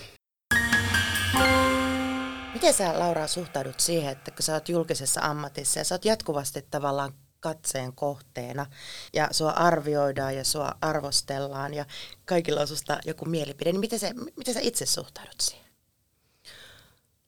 Miten 2.55 2.74
sä 2.74 2.98
Laura 2.98 3.26
suhtaudut 3.26 3.81
siihen, 3.81 4.12
että 4.12 4.31
kun 4.31 4.42
sä 4.42 4.55
oot 4.55 4.68
julkisessa 4.68 5.20
ammatissa 5.22 5.81
ja 5.81 5.85
sä 5.85 5.94
oot 5.94 6.05
jatkuvasti 6.05 6.66
tavallaan 6.70 7.12
katseen 7.40 7.92
kohteena 7.92 8.66
ja 9.12 9.29
sua 9.31 9.50
arvioidaan 9.50 10.37
ja 10.37 10.44
sua 10.44 10.74
arvostellaan 10.81 11.74
ja 11.74 11.85
kaikilla 12.24 12.61
on 12.61 12.68
susta 12.68 12.98
joku 13.05 13.24
mielipide, 13.24 13.72
niin 13.72 13.81
miten, 13.81 13.98
se, 13.98 14.12
miten 14.37 14.55
sä 14.55 14.61
itse 14.62 14.87
suhtaudut 14.87 15.40
siihen? 15.40 15.70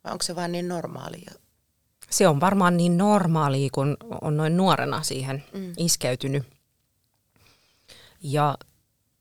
Vai 0.04 0.12
onko 0.12 0.22
se 0.22 0.36
vaan 0.36 0.52
niin 0.52 0.68
normaalia? 0.68 1.47
Se 2.10 2.28
on 2.28 2.40
varmaan 2.40 2.76
niin 2.76 2.98
normaalia, 2.98 3.68
kun 3.72 3.96
on 4.20 4.36
noin 4.36 4.56
nuorena 4.56 5.02
siihen 5.02 5.44
mm. 5.52 5.72
iskeytynyt. 5.76 6.46
Ja 8.22 8.58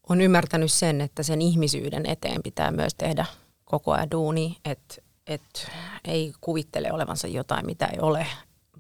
on 0.10 0.22
ymmärtänyt 0.22 0.72
sen, 0.72 1.02
että 1.02 1.24
sen 1.24 1.42
ihmisyyden 1.42 2.06
eteen 2.06 2.44
pitää 2.44 2.72
myös 2.72 2.96
tehdä 2.96 3.26
koko 3.66 3.92
ajan 3.92 4.12
duuni, 4.12 4.58
että 4.66 4.96
et 5.28 5.72
ei 6.06 6.34
kuvittele 6.42 6.92
olevansa 6.92 7.28
jotain, 7.28 7.66
mitä 7.66 7.86
ei 7.86 8.00
ole, 8.00 8.28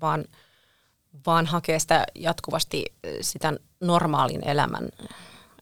vaan– 0.02 0.26
vaan 1.26 1.46
hakee 1.46 1.80
sitä 1.80 2.06
jatkuvasti 2.15 2.86
sitä 3.22 3.54
normaalin 3.80 4.48
elämän. 4.48 4.89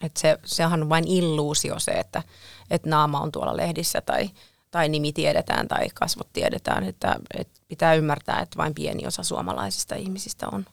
Että 0.01 0.19
se, 0.19 0.37
sehän 0.45 0.81
on 0.81 0.89
vain 0.89 1.07
illuusio 1.07 1.79
se, 1.79 1.91
että, 1.91 2.23
että 2.71 2.89
naama 2.89 3.19
on 3.19 3.31
tuolla 3.31 3.57
lehdissä 3.57 4.01
tai, 4.01 4.29
tai 4.75 4.89
nimi 4.89 5.13
tiedetään 5.13 5.67
tai 5.67 5.87
kasvot 5.93 6.27
tiedetään. 6.33 6.83
Että, 6.83 7.15
että 7.39 7.61
pitää 7.67 7.93
ymmärtää, 7.93 8.39
että 8.39 8.57
vain 8.57 8.73
pieni 8.73 9.07
osa 9.07 9.23
suomalaisista 9.23 9.95
ihmisistä 9.95 10.47
on, 10.51 10.65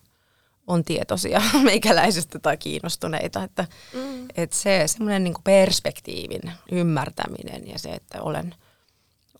on 0.66 0.84
tietoisia 0.84 1.42
meikäläisestä 1.62 2.38
tai 2.38 2.56
kiinnostuneita. 2.56 3.42
Että, 3.44 3.66
mm. 3.94 4.26
että 4.36 4.56
se 4.56 4.82
semmoinen 4.86 5.24
niin 5.24 5.34
perspektiivin 5.44 6.52
ymmärtäminen 6.72 7.68
ja 7.68 7.78
se, 7.78 7.88
että 7.88 8.22
olen, 8.22 8.54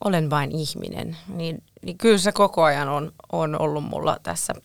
olen 0.04 0.30
vain 0.30 0.52
ihminen, 0.52 1.16
niin, 1.28 1.62
niin 1.82 1.98
kyllä 1.98 2.18
se 2.18 2.32
koko 2.32 2.62
ajan 2.62 2.88
on, 2.88 3.12
on 3.32 3.60
ollut 3.60 3.84
mulla 3.84 4.16
tässä– 4.22 4.54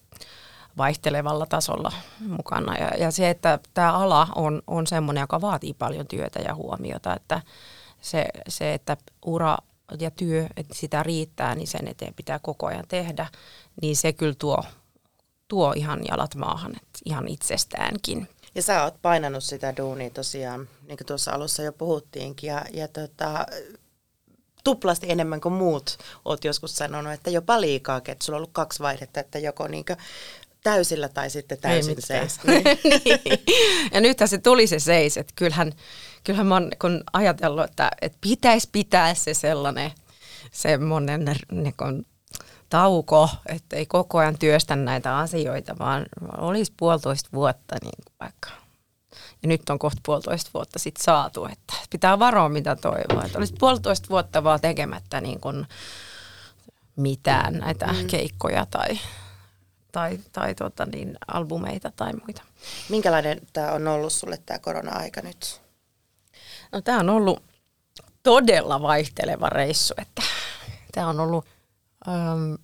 vaihtelevalla 0.78 1.46
tasolla 1.46 1.92
mukana. 2.28 2.76
Ja, 2.76 2.98
ja 2.98 3.12
se, 3.12 3.30
että 3.30 3.60
tämä 3.74 3.94
ala 3.94 4.28
on, 4.36 4.62
on 4.68 4.88
semmoinen, 4.88 5.22
joka 5.22 5.42
vaatii 5.42 5.74
paljon 5.74 6.08
työtä 6.08 6.40
ja 6.40 6.56
huomiota, 6.56 7.16
että 7.16 7.42
se, 8.02 8.26
se 8.48 8.74
että 8.74 8.98
ura 9.26 9.58
ja 10.00 10.12
työ, 10.12 10.48
että 10.58 10.76
sitä 10.76 11.04
riittää, 11.04 11.56
niin 11.56 11.68
sen 11.68 11.88
eteen 11.88 12.14
pitää 12.14 12.40
koko 12.40 12.66
ajan 12.66 12.88
tehdä, 12.88 13.28
niin 13.82 13.96
se 13.96 14.14
kyllä 14.14 14.36
tuo, 14.40 14.64
tuo 15.48 15.74
ihan 15.76 16.02
jalat 16.08 16.36
maahan, 16.36 16.72
että 16.72 17.00
ihan 17.06 17.28
itsestäänkin. 17.28 18.28
Ja 18.56 18.62
sä 18.62 18.84
oot 18.84 19.02
painanut 19.02 19.44
sitä 19.44 19.78
duunia 19.78 20.10
tosiaan, 20.10 20.70
niin 20.88 20.98
kuin 20.98 21.08
tuossa 21.08 21.32
alussa 21.32 21.64
jo 21.64 21.74
puhuttiinkin, 21.74 22.48
ja, 22.48 22.66
ja 22.74 22.88
tota, 22.88 23.46
tuplasti 24.64 25.12
enemmän 25.12 25.42
kuin 25.42 25.54
muut 25.54 25.98
oot 26.26 26.44
joskus 26.44 26.76
sanonut, 26.76 27.14
että 27.14 27.30
jopa 27.30 27.62
liikaa, 27.62 27.98
että 27.98 28.26
sulla 28.26 28.38
on 28.38 28.40
ollut 28.40 28.54
kaksi 28.54 28.80
vaihdetta, 28.80 29.20
että 29.20 29.40
joko 29.40 29.68
niin 29.68 29.86
täysillä 30.64 31.10
tai 31.10 31.30
sitten 31.30 31.58
täysin 31.58 31.96
seis. 32.00 32.40
Niin. 32.44 32.64
niin. 33.06 33.40
Ja 33.92 34.02
nythän 34.02 34.30
se 34.30 34.38
tuli 34.38 34.68
se 34.68 34.80
seis, 34.80 35.18
että 35.18 35.34
kyllähän, 35.36 35.74
kyllähän 36.28 36.48
mä 36.48 36.56
oon 36.56 36.72
kun 36.82 37.04
ajatellut, 37.14 37.64
että, 37.64 37.92
että 38.02 38.18
pitäisi 38.22 38.70
pitää 38.72 39.14
se 39.14 39.34
sellainen 39.34 39.92
semmoinen 40.52 41.36
niin 41.52 41.74
kun, 41.78 42.06
tauko, 42.70 43.30
että 43.46 43.76
ei 43.76 43.86
koko 43.86 44.18
ajan 44.18 44.38
työstä 44.38 44.76
näitä 44.76 45.18
asioita, 45.18 45.76
vaan 45.80 46.06
olisi 46.38 46.74
puolitoista 46.78 47.30
vuotta 47.34 47.76
niin 47.82 48.16
vaikka. 48.20 48.50
Ja 49.44 49.48
nyt 49.48 49.70
on 49.70 49.80
kohta 49.80 50.02
puolitoista 50.06 50.52
vuotta 50.54 50.80
sitten 50.80 51.04
saatu, 51.04 51.46
että 51.46 51.74
pitää 51.90 52.20
varoa 52.20 52.50
mitä 52.50 52.76
toivoa. 52.76 53.24
Että 53.26 53.38
olisi 53.38 53.56
puolitoista 53.60 54.10
vuotta 54.10 54.44
vaan 54.44 54.62
tekemättä 54.62 55.22
niin 55.22 55.40
kuin 55.40 55.68
mitään 56.96 57.54
näitä 57.54 57.88
mm. 57.88 58.08
keikkoja 58.08 58.66
tai 58.66 59.00
tai, 59.92 60.20
tai 60.32 60.56
tota 60.56 60.86
niin, 60.86 61.18
albumeita 61.28 61.92
tai 61.96 62.14
muita. 62.14 62.42
Minkälainen 62.90 63.42
tämä 63.54 63.72
on 63.72 63.88
ollut 63.88 64.14
sulle 64.14 64.40
tämä 64.46 64.60
korona-aika 64.60 65.22
nyt? 65.22 65.67
No 66.72 66.82
tämä 66.82 67.00
on 67.00 67.10
ollut 67.10 67.44
todella 68.24 68.82
vaihteleva 68.82 69.50
reissu, 69.50 69.94
että 69.98 70.22
tämä 70.92 71.08
on 71.08 71.20
ollut, 71.20 71.46
äm, 72.08 72.58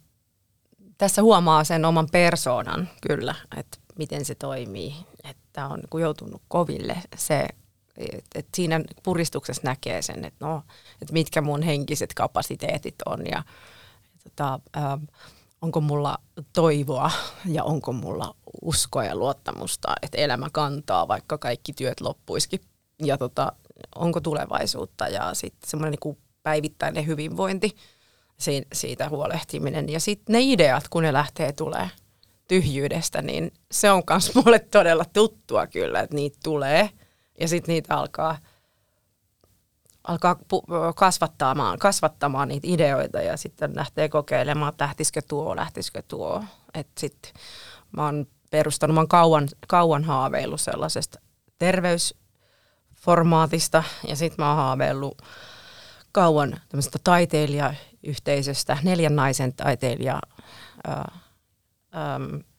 tässä 0.97 1.21
huomaa 1.21 1.63
sen 1.63 1.85
oman 1.85 2.07
persoonan 2.11 2.89
kyllä, 3.07 3.35
että 3.57 3.77
miten 3.97 4.25
se 4.25 4.35
toimii, 4.35 4.95
että 5.23 5.67
on 5.67 5.79
niin 5.79 6.01
joutunut 6.01 6.41
koville 6.47 6.97
se, 7.15 7.47
että 7.97 8.39
et 8.39 8.47
siinä 8.55 8.81
puristuksessa 9.03 9.61
näkee 9.63 10.01
sen, 10.01 10.25
että 10.25 10.45
no, 10.45 10.63
että 11.01 11.13
mitkä 11.13 11.41
mun 11.41 11.61
henkiset 11.61 12.13
kapasiteetit 12.13 12.95
on 13.05 13.25
ja 13.31 13.43
tota, 14.23 14.59
ähm, 14.77 15.03
onko 15.61 15.81
mulla 15.81 16.17
toivoa 16.53 17.11
ja 17.45 17.63
onko 17.63 17.93
mulla 17.93 18.35
uskoa 18.61 19.03
ja 19.03 19.15
luottamusta, 19.15 19.95
että 20.01 20.17
elämä 20.17 20.49
kantaa, 20.51 21.07
vaikka 21.07 21.37
kaikki 21.37 21.73
työt 21.73 22.01
loppuisikin. 22.01 22.61
Ja 23.03 23.17
tota, 23.17 23.51
onko 23.95 24.21
tulevaisuutta 24.21 25.07
ja 25.07 25.33
sitten 25.33 25.69
semmoinen 25.69 25.97
niin 26.03 26.17
päivittäinen 26.43 27.07
hyvinvointi, 27.07 27.75
siitä 28.73 29.09
huolehtiminen. 29.09 29.89
Ja 29.89 29.99
sitten 29.99 30.33
ne 30.33 30.39
ideat, 30.41 30.87
kun 30.89 31.03
ne 31.03 31.13
lähtee 31.13 31.51
tulee 31.51 31.89
tyhjyydestä, 32.47 33.21
niin 33.21 33.51
se 33.71 33.91
on 33.91 34.03
myös 34.09 34.31
mulle 34.35 34.59
todella 34.59 35.05
tuttua 35.13 35.67
kyllä, 35.67 35.99
että 35.99 36.15
niitä 36.15 36.37
tulee. 36.43 36.89
Ja 37.39 37.47
sitten 37.47 37.73
niitä 37.73 37.95
alkaa– 37.95 38.37
alkaa 40.03 40.35
kasvattamaan, 40.95 41.79
kasvattamaan 41.79 42.47
niitä 42.47 42.67
ideoita 42.69 43.21
ja 43.21 43.37
sitten 43.37 43.75
lähtee 43.75 44.09
kokeilemaan, 44.09 44.69
että 44.69 44.83
lähtisikö 44.83 45.21
tuo, 45.27 45.55
lähtisikö 45.55 46.03
tuo. 46.07 46.43
Että 46.73 47.01
sitten 47.01 47.31
mä 47.91 48.05
oon 48.05 48.25
perustanut, 48.51 48.93
mä 48.93 48.99
oon 48.99 49.07
kauan, 49.07 49.47
kauan 49.67 50.03
haaveillut 50.03 50.61
sellaisesta 50.61 51.19
terveysformaatista 53.03 53.83
ja 54.07 54.15
sitten 54.15 54.45
mä 54.45 54.49
oon 54.49 54.57
haaveillut 54.57 55.21
kauan 56.11 56.59
tämmöisestä 56.69 56.99
taiteilijayhteisöstä, 57.03 58.77
neljän 58.83 59.15
naisen 59.15 59.53
taiteilija 59.53 60.19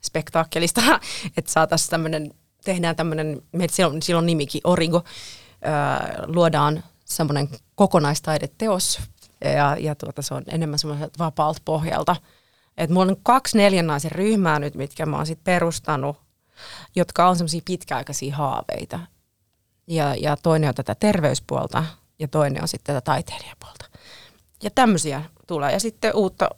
spektaakkelista, 0.04 0.80
että 1.36 1.52
saataisiin 1.52 1.90
tämmöinen, 1.90 2.34
tehdään 2.64 2.96
tämmöinen, 2.96 3.42
silloin, 3.70 4.02
silloin 4.02 4.26
nimikin 4.26 4.60
Origo, 4.64 5.04
ää, 5.62 6.24
luodaan 6.26 6.84
semmoinen 7.04 7.48
kokonaistaideteos 7.74 9.00
ja, 9.40 9.76
ja 9.80 9.94
tuota, 9.94 10.22
se 10.22 10.34
on 10.34 10.42
enemmän 10.46 10.78
semmoiselta 10.78 11.18
vapaalta 11.18 11.60
pohjalta. 11.64 12.16
Et 12.76 12.90
mulla 12.90 13.12
on 13.12 13.16
kaksi 13.22 13.58
naisen 13.82 14.12
ryhmää 14.12 14.58
nyt, 14.58 14.74
mitkä 14.74 15.06
mä 15.06 15.16
oon 15.16 15.26
sit 15.26 15.44
perustanut, 15.44 16.16
jotka 16.96 17.28
on 17.28 17.36
semmoisia 17.36 17.60
pitkäaikaisia 17.64 18.36
haaveita. 18.36 19.13
Ja, 19.86 20.14
ja 20.14 20.36
toinen 20.36 20.68
on 20.68 20.74
tätä 20.74 20.94
terveyspuolta 20.94 21.84
ja 22.18 22.28
toinen 22.28 22.62
on 22.62 22.68
sitten 22.68 22.94
tätä 22.94 23.04
taiteilijapuolta. 23.04 23.84
Ja 24.62 24.70
tämmöisiä 24.70 25.22
tulee. 25.46 25.72
Ja 25.72 25.80
sitten 25.80 26.14
uutta 26.14 26.50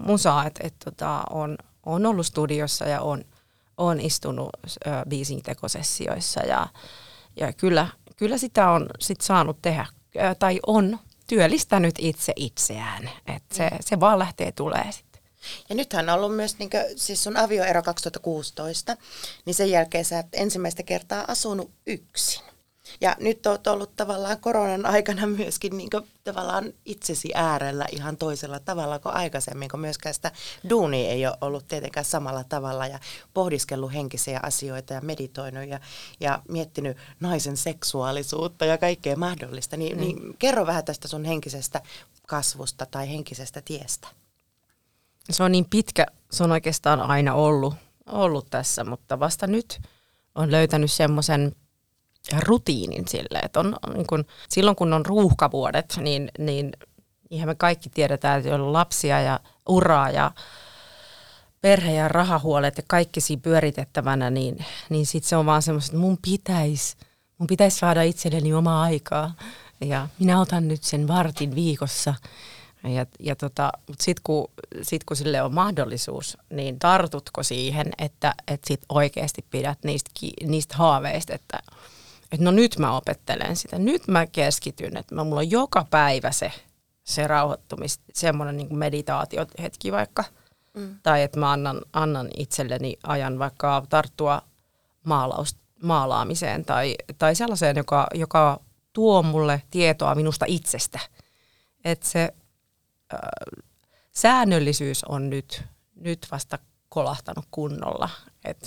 musaa, 0.00 0.46
että 0.46 0.66
et, 0.66 0.74
tota, 0.84 1.22
on, 1.30 1.58
on 1.86 2.06
ollut 2.06 2.26
studiossa 2.26 2.84
ja 2.84 3.00
on, 3.00 3.24
on 3.76 4.00
istunut 4.00 4.50
äh, 4.86 5.02
biisin 5.08 5.42
tekosessioissa 5.42 6.40
ja, 6.40 6.66
ja 7.36 7.52
kyllä, 7.52 7.88
kyllä 8.16 8.38
sitä 8.38 8.70
on 8.70 8.90
sit 8.98 9.20
saanut 9.20 9.62
tehdä 9.62 9.80
äh, 9.80 10.36
tai 10.38 10.60
on 10.66 10.98
työllistänyt 11.26 11.94
itse 11.98 12.32
itseään. 12.36 13.10
että 13.26 13.54
se, 13.54 13.70
se 13.80 14.00
vaan 14.00 14.18
lähtee 14.18 14.52
tulee 14.52 14.92
sitten. 14.92 15.22
Ja 15.68 15.74
nythän 15.74 16.08
on 16.08 16.14
ollut 16.14 16.36
myös, 16.36 16.58
niin 16.58 16.70
kuin, 16.70 16.82
siis 16.96 17.24
sun 17.24 17.36
avioero 17.36 17.82
2016, 17.82 18.96
niin 19.44 19.54
sen 19.54 19.70
jälkeen 19.70 20.04
sä 20.04 20.18
et 20.18 20.26
ensimmäistä 20.32 20.82
kertaa 20.82 21.24
asunut 21.28 21.70
yksin. 21.86 22.47
Ja 23.00 23.16
nyt 23.20 23.46
olet 23.46 23.66
ollut 23.66 23.96
tavallaan 23.96 24.40
koronan 24.40 24.86
aikana 24.86 25.26
myöskin 25.26 25.76
niin 25.76 25.90
kuin, 25.90 26.08
tavallaan 26.24 26.72
itsesi 26.84 27.30
äärellä 27.34 27.86
ihan 27.92 28.16
toisella 28.16 28.60
tavalla 28.60 28.98
kuin 28.98 29.14
aikaisemmin, 29.14 29.68
kun 29.68 29.80
myöskään 29.80 30.14
sitä 30.14 30.32
duunia 30.68 31.10
ei 31.10 31.26
ole 31.26 31.36
ollut 31.40 31.68
tietenkään 31.68 32.04
samalla 32.04 32.44
tavalla 32.44 32.86
ja 32.86 32.98
pohdiskellut 33.34 33.92
henkisiä 33.92 34.40
asioita 34.42 34.94
ja 34.94 35.00
meditoinut 35.00 35.68
ja, 35.68 35.80
ja 36.20 36.42
miettinyt 36.48 36.96
naisen 37.20 37.56
seksuaalisuutta 37.56 38.64
ja 38.64 38.78
kaikkea 38.78 39.16
mahdollista. 39.16 39.76
Niin, 39.76 39.96
mm. 39.96 40.00
niin 40.00 40.36
kerro 40.38 40.66
vähän 40.66 40.84
tästä 40.84 41.08
sun 41.08 41.24
henkisestä 41.24 41.82
kasvusta 42.26 42.86
tai 42.86 43.08
henkisestä 43.08 43.62
tiestä. 43.64 44.08
Se 45.30 45.42
on 45.42 45.52
niin 45.52 45.66
pitkä, 45.70 46.06
se 46.30 46.44
on 46.44 46.52
oikeastaan 46.52 47.00
aina 47.00 47.34
ollut, 47.34 47.74
ollut 48.06 48.46
tässä, 48.50 48.84
mutta 48.84 49.20
vasta 49.20 49.46
nyt 49.46 49.80
on 50.34 50.50
löytänyt 50.50 50.92
semmoisen 50.92 51.52
rutiinin 52.46 53.08
sille, 53.08 53.38
että 53.38 53.60
on, 53.60 53.76
niin 53.94 54.06
kun, 54.06 54.24
silloin 54.48 54.76
kun 54.76 54.92
on 54.92 55.06
ruuhkavuodet, 55.06 55.98
niin, 56.00 56.30
niin 56.38 56.72
ihan 57.30 57.48
me 57.48 57.54
kaikki 57.54 57.90
tiedetään, 57.90 58.40
että 58.40 58.54
on 58.54 58.72
lapsia 58.72 59.20
ja 59.20 59.40
uraa 59.68 60.10
ja 60.10 60.30
perhe- 61.60 61.94
ja 61.94 62.08
rahahuolet 62.08 62.76
ja 62.76 62.82
kaikki 62.86 63.20
siinä 63.20 63.42
pyöritettävänä, 63.42 64.30
niin, 64.30 64.64
niin 64.88 65.06
sitten 65.06 65.28
se 65.28 65.36
on 65.36 65.46
vaan 65.46 65.62
semmoista, 65.62 65.90
että 65.90 66.00
mun 66.00 66.18
pitäisi 66.22 66.96
mun 67.38 67.46
pitäisi 67.46 67.78
saada 67.78 68.02
itselleni 68.02 68.54
omaa 68.54 68.82
aikaa 68.82 69.34
ja 69.80 70.08
minä 70.18 70.40
otan 70.40 70.68
nyt 70.68 70.82
sen 70.82 71.08
vartin 71.08 71.54
viikossa. 71.54 72.14
Ja, 72.84 73.06
ja 73.20 73.36
tota, 73.36 73.72
mutta 73.88 74.04
sitten 74.04 74.22
kun, 74.24 74.50
sit 74.82 75.04
kun 75.04 75.16
sille 75.16 75.42
on 75.42 75.54
mahdollisuus, 75.54 76.38
niin 76.50 76.78
tartutko 76.78 77.42
siihen, 77.42 77.92
että, 77.98 78.34
että 78.48 78.68
sit 78.68 78.80
oikeasti 78.88 79.44
pidät 79.50 79.78
niistä, 79.84 80.10
niistä 80.46 80.76
haaveista, 80.76 81.34
että 81.34 81.58
että 82.32 82.44
no 82.44 82.50
nyt 82.50 82.78
mä 82.78 82.96
opettelen 82.96 83.56
sitä, 83.56 83.78
nyt 83.78 84.08
mä 84.08 84.26
keskityn, 84.26 84.96
että 84.96 85.14
mä, 85.14 85.24
mulla 85.24 85.40
on 85.40 85.50
joka 85.50 85.86
päivä 85.90 86.32
se, 86.32 86.52
se 87.04 87.26
rauhoittumis, 87.26 88.00
semmoinen 88.14 88.56
niin 88.56 88.78
meditaatiohetki 88.78 89.92
vaikka. 89.92 90.24
Mm. 90.74 90.98
Tai 91.02 91.22
että 91.22 91.40
mä 91.40 91.52
annan, 91.52 91.80
annan 91.92 92.28
itselleni 92.36 92.96
ajan 93.02 93.38
vaikka 93.38 93.86
tarttua 93.88 94.42
maalaus, 95.04 95.56
maalaamiseen 95.82 96.64
tai, 96.64 96.94
tai 97.18 97.34
sellaiseen, 97.34 97.76
joka, 97.76 98.06
joka 98.14 98.60
tuo 98.92 99.22
mulle 99.22 99.62
tietoa 99.70 100.14
minusta 100.14 100.44
itsestä. 100.48 100.98
Että 101.84 102.08
se 102.08 102.32
äh, 103.14 103.18
säännöllisyys 104.12 105.04
on 105.04 105.30
nyt, 105.30 105.64
nyt 105.94 106.26
vasta 106.30 106.58
kolahtanut 106.88 107.44
kunnolla. 107.50 108.08
Että 108.44 108.66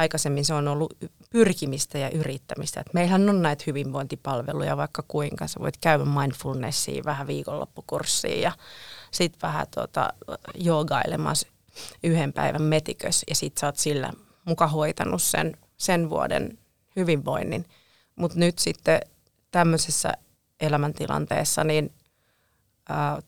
aikaisemmin 0.00 0.44
se 0.44 0.54
on 0.54 0.68
ollut 0.68 0.94
pyrkimistä 1.30 1.98
ja 1.98 2.10
yrittämistä. 2.10 2.80
Et 2.80 2.94
meillähän 2.94 3.28
on 3.28 3.42
näitä 3.42 3.64
hyvinvointipalveluja 3.66 4.76
vaikka 4.76 5.04
kuinka. 5.08 5.46
Sä 5.46 5.60
voit 5.60 5.76
käydä 5.76 6.04
mindfulnessiin 6.04 7.04
vähän 7.04 7.26
viikonloppukurssiin 7.26 8.40
ja 8.40 8.52
sitten 9.10 9.40
vähän 9.42 9.66
tuota, 9.74 10.12
joogailemassa 10.54 11.48
yhden 12.04 12.32
päivän 12.32 12.62
metikös 12.62 13.24
ja 13.28 13.34
sitten 13.34 13.60
sä 13.60 13.66
oot 13.66 13.76
sillä 13.76 14.12
muka 14.44 14.66
hoitanut 14.66 15.22
sen, 15.22 15.56
sen 15.76 16.10
vuoden 16.10 16.58
hyvinvoinnin. 16.96 17.64
Mutta 18.16 18.38
nyt 18.38 18.58
sitten 18.58 19.00
tämmöisessä 19.50 20.12
elämäntilanteessa 20.60 21.64
niin 21.64 21.92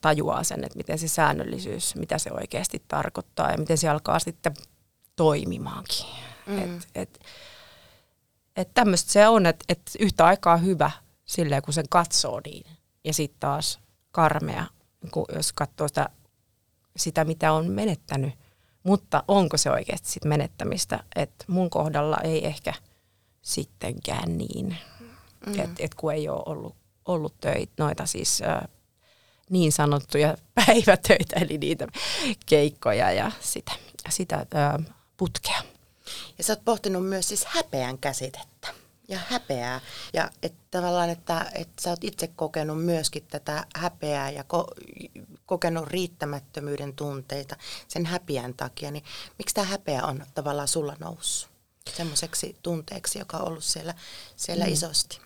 tajuaa 0.01 0.43
sen, 0.43 0.63
että 0.63 0.77
miten 0.77 0.99
se 0.99 1.07
säännöllisyys, 1.07 1.95
mitä 1.95 2.17
se 2.17 2.31
oikeasti 2.31 2.83
tarkoittaa 2.87 3.51
ja 3.51 3.57
miten 3.57 3.77
se 3.77 3.89
alkaa 3.89 4.19
sitten 4.19 4.53
toimimaankin. 5.15 6.32
Mm. 6.45 6.77
Et, 6.77 6.87
et, 6.95 7.19
et 8.55 8.69
tämmöistä 8.73 9.11
se 9.11 9.27
on, 9.27 9.45
että 9.45 9.65
et 9.69 9.81
yhtä 9.99 10.25
aikaa 10.25 10.57
hyvä 10.57 10.91
silleen, 11.25 11.61
kun 11.61 11.73
sen 11.73 11.89
katsoo 11.89 12.41
niin. 12.45 12.65
Ja 13.03 13.13
sitten 13.13 13.39
taas 13.39 13.79
karmea, 14.11 14.65
kun 15.11 15.25
jos 15.35 15.53
katsoo 15.53 15.87
sitä, 15.87 16.09
sitä, 16.97 17.25
mitä 17.25 17.53
on 17.53 17.71
menettänyt. 17.71 18.33
Mutta 18.83 19.23
onko 19.27 19.57
se 19.57 19.71
oikeasti 19.71 20.09
sit 20.11 20.25
menettämistä? 20.25 21.03
Että 21.15 21.45
mun 21.47 21.69
kohdalla 21.69 22.17
ei 22.17 22.45
ehkä 22.45 22.73
sittenkään 23.41 24.37
niin. 24.37 24.77
Mm. 25.45 25.59
Että 25.59 25.75
et 25.79 25.95
kun 25.95 26.13
ei 26.13 26.29
ole 26.29 26.43
ollut, 26.45 26.75
ollut 27.05 27.39
töitä, 27.39 27.73
noita 27.77 28.05
siis 28.05 28.41
äh, 28.41 28.61
niin 29.49 29.71
sanottuja 29.71 30.37
päivätöitä, 30.65 31.39
eli 31.39 31.57
niitä 31.57 31.87
keikkoja 32.45 33.11
ja 33.11 33.31
sitä, 33.39 33.71
sitä 34.09 34.35
äh, 34.35 34.85
putkea. 35.17 35.61
Ja 36.37 36.43
sä 36.43 36.53
oot 36.53 36.65
pohtinut 36.65 37.09
myös 37.09 37.27
siis 37.27 37.45
häpeän 37.45 37.97
käsitettä 37.97 38.67
ja 39.07 39.19
häpeää. 39.27 39.81
Ja 40.13 40.29
että 40.43 40.59
tavallaan, 40.71 41.09
että, 41.09 41.51
että 41.55 41.81
sä 41.81 41.89
oot 41.89 42.03
itse 42.03 42.27
kokenut 42.27 42.85
myöskin 42.85 43.25
tätä 43.31 43.65
häpeää 43.75 44.31
ja 44.31 44.43
ko- 44.43 44.83
kokenut 45.45 45.87
riittämättömyyden 45.87 46.93
tunteita 46.93 47.55
sen 47.87 48.05
häpeän 48.05 48.53
takia. 48.53 48.91
Niin 48.91 49.03
miksi 49.37 49.55
tämä 49.55 49.67
häpeä 49.67 50.05
on 50.05 50.25
tavallaan 50.33 50.67
sulla 50.67 50.95
noussut 50.99 51.53
semmoiseksi 51.89 52.55
tunteeksi, 52.63 53.19
joka 53.19 53.37
on 53.37 53.47
ollut 53.47 53.63
siellä, 53.63 53.93
siellä 54.35 54.65
mm. 54.65 54.71
isosti? 54.71 55.21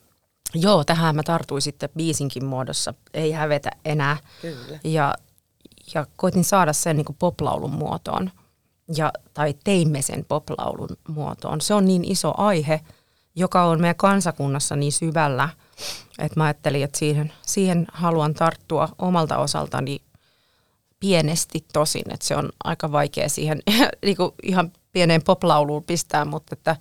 Joo, 0.53 0.83
tähän 0.83 1.15
mä 1.15 1.23
tartuin 1.23 1.61
sitten 1.61 1.89
biisinkin 1.97 2.45
muodossa. 2.45 2.93
Ei 3.13 3.31
hävetä 3.31 3.71
enää. 3.85 4.17
Kyllä. 4.41 4.79
Ja, 4.83 5.13
ja 5.93 6.07
koitin 6.15 6.43
saada 6.43 6.73
sen 6.73 6.97
niin 6.97 7.15
poplaulun 7.19 7.73
muotoon 7.73 8.31
ja, 8.95 9.13
tai 9.33 9.55
teimme 9.63 10.01
sen 10.01 10.25
poplaulun 10.25 10.97
muotoon. 11.07 11.61
Se 11.61 11.73
on 11.73 11.85
niin 11.85 12.11
iso 12.11 12.33
aihe, 12.37 12.81
joka 13.35 13.63
on 13.63 13.81
meidän 13.81 13.95
kansakunnassa 13.95 14.75
niin 14.75 14.91
syvällä, 14.91 15.49
että 16.19 16.39
mä 16.39 16.43
ajattelin, 16.43 16.83
että 16.83 16.99
siihen, 16.99 17.33
siihen 17.41 17.87
haluan 17.93 18.33
tarttua 18.33 18.89
omalta 18.97 19.37
osaltani 19.37 20.01
pienesti 20.99 21.65
tosin, 21.73 22.13
että 22.13 22.25
se 22.25 22.35
on 22.35 22.49
aika 22.63 22.91
vaikea 22.91 23.29
siihen 23.29 23.59
niin 24.05 24.17
kuin 24.17 24.31
ihan 24.43 24.71
pieneen 24.91 25.23
poplauluun 25.23 25.83
pistää, 25.83 26.25
mutta 26.25 26.55
että 26.55 26.75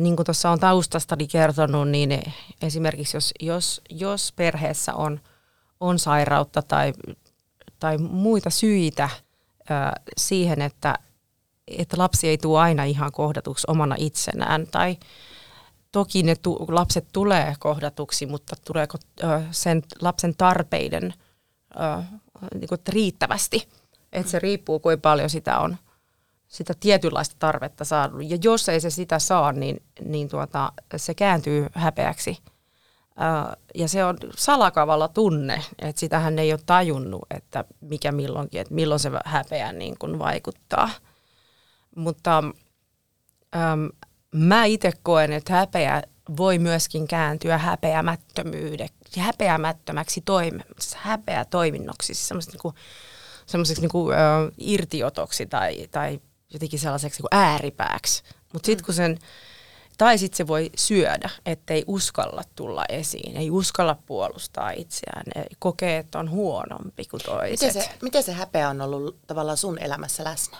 niin 0.00 0.16
kuin 0.16 0.26
tuossa 0.26 0.50
on 0.50 0.60
taustastani 0.60 1.26
kertonut, 1.26 1.88
niin 1.88 2.22
esimerkiksi 2.62 3.16
jos, 3.16 3.32
jos, 3.40 3.80
jos 3.90 4.32
perheessä 4.36 4.94
on, 4.94 5.20
on 5.80 5.98
sairautta 5.98 6.62
tai, 6.62 6.92
tai 7.80 7.98
muita 7.98 8.50
syitä 8.50 9.08
siihen, 10.16 10.62
että 10.62 10.94
että 11.78 11.98
lapsi 11.98 12.28
ei 12.28 12.38
tule 12.38 12.60
aina 12.60 12.84
ihan 12.84 13.12
kohdatuksi 13.12 13.64
omana 13.68 13.94
itsenään 13.98 14.66
tai 14.66 14.96
toki 15.92 16.22
ne 16.22 16.34
tu- 16.36 16.66
lapset 16.68 17.06
tulee 17.12 17.54
kohdatuksi, 17.58 18.26
mutta 18.26 18.56
tuleeko 18.64 18.98
ö, 19.22 19.40
sen 19.50 19.82
lapsen 20.00 20.34
tarpeiden 20.36 21.14
ö, 21.76 22.02
niin 22.54 22.68
kuin, 22.68 22.80
riittävästi. 22.88 23.68
Että 24.12 24.30
se 24.30 24.38
riippuu, 24.38 24.80
kuinka 24.80 25.00
paljon 25.00 25.30
sitä 25.30 25.58
on 25.58 25.76
sitä 26.48 26.74
tietynlaista 26.80 27.36
tarvetta 27.38 27.84
saanut. 27.84 28.30
Ja 28.30 28.38
jos 28.44 28.68
ei 28.68 28.80
se 28.80 28.90
sitä 28.90 29.18
saa, 29.18 29.52
niin, 29.52 29.82
niin 30.04 30.28
tuota, 30.28 30.72
se 30.96 31.14
kääntyy 31.14 31.66
häpeäksi. 31.74 32.38
Ö, 33.06 33.56
ja 33.74 33.88
se 33.88 34.04
on 34.04 34.16
salakavalla 34.36 35.08
tunne, 35.08 35.62
että 35.78 36.00
sitähän 36.00 36.38
ei 36.38 36.52
ole 36.52 36.60
tajunnut, 36.66 37.22
että 37.30 37.64
mikä 37.80 38.12
milloinkin, 38.12 38.60
että 38.60 38.74
milloin 38.74 39.00
se 39.00 39.10
häpeä 39.24 39.72
niin 39.72 39.98
kuin 39.98 40.18
vaikuttaa– 40.18 40.90
mutta 41.96 42.38
äm, 43.56 43.88
mä 44.34 44.64
itse 44.64 44.92
koen, 45.02 45.32
että 45.32 45.52
häpeä 45.52 46.02
voi 46.36 46.58
myöskin 46.58 47.08
kääntyä 47.08 47.58
häpeämättömyydeksi, 47.58 49.20
häpeämättömäksi 49.20 50.20
toiminnassa, 50.20 50.98
häpeä 51.00 51.44
toiminnoksi, 51.44 52.14
semmoiseksi, 52.14 52.56
niinku, 52.56 52.74
semmoiseksi 53.46 53.82
niinku, 53.82 54.10
äh, 54.10 54.18
irtiotoksi 54.58 55.46
tai, 55.46 55.88
tai 55.90 56.20
jotenkin 56.52 56.78
sellaiseksi 56.78 57.18
niinku 57.18 57.28
ääripääksi. 57.30 58.22
Mutta 58.52 58.66
sitten 58.66 58.84
kun 58.84 58.94
sen, 58.94 59.18
tai 59.98 60.18
sitten 60.18 60.36
se 60.36 60.46
voi 60.46 60.70
syödä, 60.76 61.30
ettei 61.46 61.84
uskalla 61.86 62.42
tulla 62.54 62.84
esiin, 62.88 63.36
ei 63.36 63.50
uskalla 63.50 63.96
puolustaa 64.06 64.70
itseään, 64.70 65.24
ei 65.36 65.56
kokee, 65.58 65.98
että 65.98 66.18
on 66.18 66.30
huonompi 66.30 67.04
kuin 67.04 67.22
toiset. 67.24 67.60
Miten 67.60 67.82
se, 67.82 67.90
miten 68.02 68.22
se 68.22 68.32
häpeä 68.32 68.68
on 68.68 68.80
ollut 68.80 69.18
tavallaan 69.26 69.56
sun 69.56 69.78
elämässä 69.78 70.24
läsnä? 70.24 70.58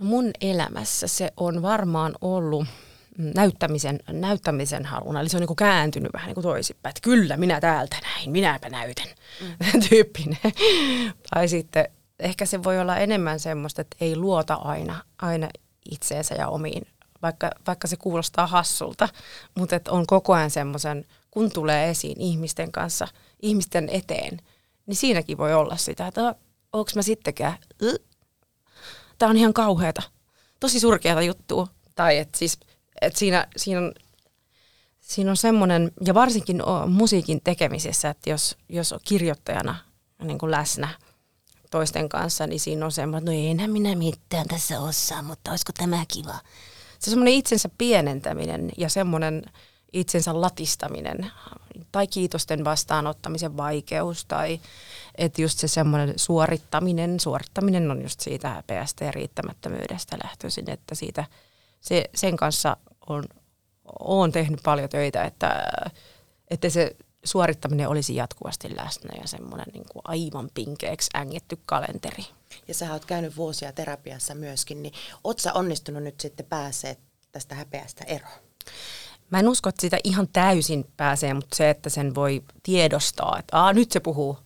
No 0.00 0.06
mun 0.06 0.30
elämässä 0.40 1.06
se 1.08 1.32
on 1.36 1.62
varmaan 1.62 2.14
ollut 2.20 2.66
näyttämisen, 3.18 4.00
näyttämisen 4.10 4.84
haluna. 4.84 5.20
Eli 5.20 5.28
se 5.28 5.36
on 5.36 5.40
niin 5.40 5.46
kuin 5.46 5.56
kääntynyt 5.56 6.12
vähän 6.12 6.26
niin 6.26 6.34
kuin 6.34 6.42
toisinpäin, 6.42 6.90
että 6.90 7.00
kyllä 7.00 7.36
minä 7.36 7.60
täältä 7.60 7.96
näin, 8.02 8.30
minäpä 8.30 8.68
näytän, 8.68 9.08
mm. 9.40 9.80
tyyppinen. 9.88 10.38
tai 11.30 11.48
sitten 11.48 11.88
ehkä 12.18 12.46
se 12.46 12.62
voi 12.62 12.80
olla 12.80 12.96
enemmän 12.96 13.40
semmoista, 13.40 13.80
että 13.80 13.96
ei 14.00 14.16
luota 14.16 14.54
aina, 14.54 15.04
aina 15.22 15.48
itseensä 15.90 16.34
ja 16.34 16.48
omiin, 16.48 16.86
vaikka, 17.22 17.50
vaikka 17.66 17.88
se 17.88 17.96
kuulostaa 17.96 18.46
hassulta, 18.46 19.08
mutta 19.54 19.76
että 19.76 19.92
on 19.92 20.06
koko 20.06 20.32
ajan 20.32 20.50
semmoisen, 20.50 21.04
kun 21.30 21.50
tulee 21.50 21.90
esiin 21.90 22.20
ihmisten 22.20 22.72
kanssa, 22.72 23.08
ihmisten 23.42 23.88
eteen, 23.92 24.40
niin 24.86 24.96
siinäkin 24.96 25.38
voi 25.38 25.54
olla 25.54 25.76
sitä, 25.76 26.06
että 26.06 26.34
onko 26.72 26.90
mä 26.94 27.02
sittenkään, 27.02 27.54
tämä 29.18 29.30
on 29.30 29.36
ihan 29.36 29.54
kauheata, 29.54 30.02
tosi 30.60 30.80
surkeata 30.80 31.22
juttua. 31.22 31.66
Tai 31.94 32.18
että 32.18 32.38
siis, 32.38 32.58
et 33.00 33.16
siinä, 33.16 33.46
siinä 33.56 33.80
on 33.80 33.92
siinä 35.04 35.30
on 35.30 35.36
semmoinen, 35.36 35.92
ja 36.06 36.14
varsinkin 36.14 36.62
musiikin 36.86 37.40
tekemisessä, 37.44 38.10
että 38.10 38.30
jos, 38.30 38.56
jos 38.68 38.92
on 38.92 39.00
kirjoittajana 39.04 39.76
niin 40.22 40.38
kuin 40.38 40.50
läsnä 40.50 40.88
toisten 41.70 42.08
kanssa, 42.08 42.46
niin 42.46 42.60
siinä 42.60 42.84
on 42.84 42.92
semmoinen, 42.92 43.22
että 43.22 43.44
no 43.44 43.50
enhän 43.50 43.70
minä 43.70 43.94
mitään 43.94 44.46
tässä 44.46 44.80
osaa, 44.80 45.22
mutta 45.22 45.50
olisiko 45.50 45.72
tämä 45.78 46.04
kiva. 46.08 46.38
Se 46.98 47.10
semmoinen 47.10 47.34
itsensä 47.34 47.68
pienentäminen 47.78 48.70
ja 48.78 48.88
semmoinen 48.88 49.42
itsensä 49.94 50.40
latistaminen 50.40 51.30
tai 51.92 52.06
kiitosten 52.06 52.64
vastaanottamisen 52.64 53.56
vaikeus 53.56 54.24
tai 54.24 54.60
että 55.18 55.42
just 55.42 55.58
se 55.58 55.68
semmoinen 55.68 56.18
suorittaminen, 56.18 57.20
suorittaminen 57.20 57.90
on 57.90 58.02
just 58.02 58.20
siitä 58.20 58.48
häpeästä 58.48 59.04
ja 59.04 59.10
riittämättömyydestä 59.10 60.16
lähtöisin, 60.24 60.70
että 60.70 60.94
siitä 60.94 61.24
se, 61.80 62.04
sen 62.14 62.36
kanssa 62.36 62.76
on, 63.06 63.24
on 63.98 64.32
tehnyt 64.32 64.60
paljon 64.62 64.88
töitä, 64.88 65.24
että, 65.24 65.72
että 66.50 66.70
se 66.70 66.96
suorittaminen 67.24 67.88
olisi 67.88 68.16
jatkuvasti 68.16 68.76
läsnä 68.76 69.10
ja 69.20 69.28
semmoinen 69.28 69.66
niin 69.72 69.86
kuin 69.92 70.02
aivan 70.04 70.50
pinkeeksi 70.54 71.10
ängetty 71.14 71.58
kalenteri. 71.66 72.24
Ja 72.68 72.74
sä 72.74 72.92
oot 72.92 73.04
käynyt 73.04 73.36
vuosia 73.36 73.72
terapiassa 73.72 74.34
myöskin, 74.34 74.82
niin 74.82 74.94
oot 75.24 75.38
sä 75.38 75.52
onnistunut 75.52 76.02
nyt 76.02 76.20
sitten 76.20 76.46
pääsee 76.46 76.96
tästä 77.32 77.54
häpeästä 77.54 78.04
eroon? 78.04 78.38
Mä 79.34 79.38
en 79.38 79.48
usko, 79.48 79.68
että 79.68 79.80
sitä 79.80 79.98
ihan 80.04 80.28
täysin 80.32 80.84
pääsee, 80.96 81.34
mutta 81.34 81.56
se, 81.56 81.70
että 81.70 81.90
sen 81.90 82.14
voi 82.14 82.42
tiedostaa, 82.62 83.38
että 83.38 83.58
Aa, 83.58 83.72
nyt 83.72 83.92
se 83.92 84.00
puhuu, 84.00 84.38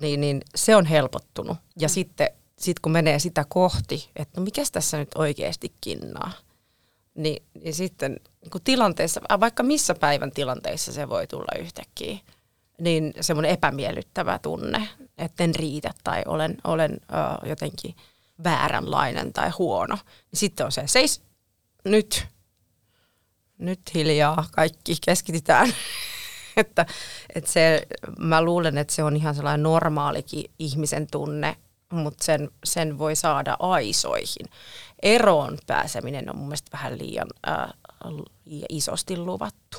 niin, 0.00 0.20
niin 0.20 0.42
se 0.54 0.76
on 0.76 0.86
helpottunut. 0.86 1.58
Ja 1.78 1.88
mm. 1.88 1.92
sitten 1.92 2.28
sit 2.58 2.80
kun 2.80 2.92
menee 2.92 3.18
sitä 3.18 3.44
kohti, 3.48 4.10
että 4.16 4.40
no 4.40 4.44
mikäs 4.44 4.70
tässä 4.70 4.98
nyt 4.98 5.08
oikeasti 5.14 5.72
kinnaa, 5.80 6.32
niin, 7.14 7.42
niin 7.64 7.74
sitten 7.74 8.12
niin 8.42 8.62
tilanteessa, 8.64 9.20
vaikka 9.40 9.62
missä 9.62 9.94
päivän 9.94 10.32
tilanteissa 10.32 10.92
se 10.92 11.08
voi 11.08 11.26
tulla 11.26 11.58
yhtäkkiä, 11.58 12.18
niin 12.80 13.14
semmoinen 13.20 13.52
epämiellyttävä 13.52 14.38
tunne, 14.38 14.88
että 15.18 15.44
en 15.44 15.54
riitä 15.54 15.90
tai 16.04 16.22
olen, 16.26 16.56
olen 16.64 16.92
uh, 16.92 17.48
jotenkin 17.48 17.96
vääränlainen 18.44 19.32
tai 19.32 19.50
huono. 19.50 19.94
Niin 19.94 20.38
sitten 20.38 20.66
on 20.66 20.72
se, 20.72 20.82
seis 20.86 21.22
nyt, 21.84 22.26
nyt 23.62 23.80
hiljaa, 23.94 24.44
kaikki 24.52 24.96
keskitytään. 25.04 25.74
että, 26.56 26.86
että 27.34 27.52
se, 27.52 27.86
mä 28.18 28.42
luulen, 28.42 28.78
että 28.78 28.94
se 28.94 29.02
on 29.02 29.16
ihan 29.16 29.34
sellainen 29.34 29.62
normaalikin 29.62 30.44
ihmisen 30.58 31.06
tunne, 31.10 31.56
mutta 31.92 32.24
sen, 32.24 32.50
sen 32.64 32.98
voi 32.98 33.16
saada 33.16 33.56
aisoihin. 33.58 34.46
Eroon 35.02 35.58
pääseminen 35.66 36.30
on 36.30 36.36
mun 36.36 36.46
mielestä 36.46 36.70
vähän 36.72 36.98
liian 36.98 37.28
äh, 37.48 37.72
isosti 38.68 39.16
luvattu. 39.16 39.78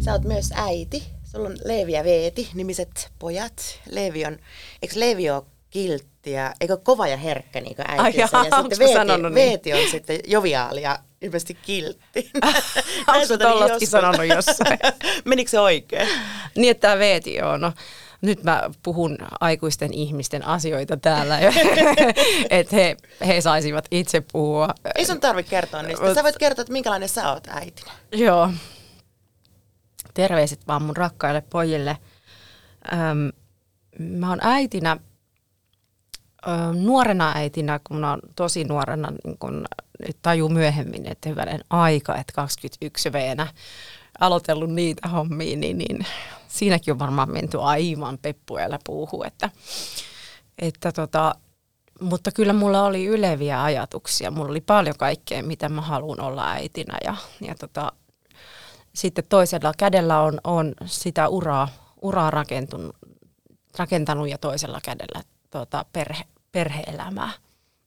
Sä 0.00 0.12
oot 0.12 0.24
myös 0.24 0.52
äiti. 0.54 1.02
Sulla 1.24 1.48
on 1.48 1.56
Leevi 1.64 1.92
ja 1.92 2.04
Veeti, 2.04 2.48
nimiset 2.54 3.12
pojat. 3.18 3.80
Leevi 3.90 4.24
on, 4.24 4.38
eikö 4.82 5.00
Leevi 5.00 5.30
ole 5.30 5.42
kiltti 5.70 6.32
ja, 6.32 6.54
eikö 6.60 6.76
kova 6.76 7.08
ja 7.08 7.16
herkkä 7.16 7.60
niin 7.60 7.76
kuin 7.76 7.86
äiti? 7.88 8.20
ja 8.20 8.26
sitten 8.26 8.78
Veeti, 8.78 9.22
niin? 9.22 9.34
Veeti 9.34 9.72
on 9.74 9.90
sitten 9.90 10.20
joviaali 10.26 10.82
ja 10.82 10.98
ilmeisesti 11.22 11.58
kiltti. 11.62 12.30
Onko 13.08 13.38
tollastakin 13.38 13.88
sanonut 13.88 14.26
jossain? 14.26 14.78
Menikö 15.24 15.50
se 15.50 15.60
oikein? 15.60 16.08
niin, 16.56 16.70
että 16.70 16.80
tämä 16.80 16.98
Veeti 16.98 17.42
on. 17.42 17.60
No, 17.60 17.72
nyt 18.20 18.42
mä 18.44 18.70
puhun 18.82 19.18
aikuisten 19.40 19.94
ihmisten 19.94 20.46
asioita 20.46 20.96
täällä, 20.96 21.38
että 22.50 22.76
he, 22.76 22.96
he 23.26 23.40
saisivat 23.40 23.84
itse 23.90 24.22
puhua. 24.32 24.68
Ei 24.94 25.06
sun 25.06 25.20
tarvitse 25.20 25.50
kertoa 25.50 25.82
niistä. 25.82 26.14
Sä 26.14 26.22
voit 26.22 26.38
kertoa, 26.38 26.62
että 26.62 26.72
minkälainen 26.72 27.08
sä 27.08 27.32
oot 27.32 27.48
äitinä. 27.48 27.92
Joo. 28.12 28.50
Terveiset 30.14 30.60
vaan 30.68 30.82
mun 30.82 30.96
rakkaille 30.96 31.40
pojille. 31.40 31.98
Öm, 32.92 33.32
mä 33.98 34.28
oon 34.28 34.38
äitinä, 34.42 34.96
nuorena 36.74 37.32
äitinä, 37.34 37.80
kun 37.84 38.04
oon 38.04 38.20
tosi 38.36 38.64
nuorena, 38.64 39.12
niin 39.24 39.38
kun 39.38 39.64
taju 40.22 40.48
myöhemmin, 40.48 41.06
että 41.06 41.28
hyvänen 41.28 41.60
aika, 41.70 42.16
että 42.16 42.32
21 42.32 43.12
veenä 43.12 43.46
aloitellut 44.20 44.70
niitä 44.70 45.08
hommia, 45.08 45.56
niin, 45.56 45.78
niin 45.78 46.06
siinäkin 46.48 46.92
on 46.92 46.98
varmaan 46.98 47.32
menty 47.32 47.58
aivan 47.60 48.18
peppuella 48.18 48.78
puuhu, 48.84 49.22
että, 49.22 49.50
että 50.58 50.92
tota, 50.92 51.34
mutta 52.00 52.32
kyllä 52.32 52.52
mulla 52.52 52.84
oli 52.84 53.06
yleviä 53.06 53.62
ajatuksia. 53.62 54.30
Mulla 54.30 54.50
oli 54.50 54.60
paljon 54.60 54.96
kaikkea, 54.98 55.42
mitä 55.42 55.68
mä 55.68 55.80
haluan 55.80 56.20
olla 56.20 56.50
äitinä 56.50 56.98
ja, 57.04 57.16
ja 57.40 57.54
tota, 57.54 57.92
sitten 58.94 59.24
toisella 59.28 59.72
kädellä 59.78 60.20
on, 60.20 60.40
on 60.44 60.74
sitä 60.84 61.28
uraa, 61.28 61.68
uraa 62.02 62.30
rakentunut, 62.30 62.96
rakentanut 63.78 64.28
ja 64.28 64.38
toisella 64.38 64.80
kädellä 64.84 65.22
tota, 65.50 65.84
perhe, 65.92 66.24
perhe-elämää. 66.52 67.32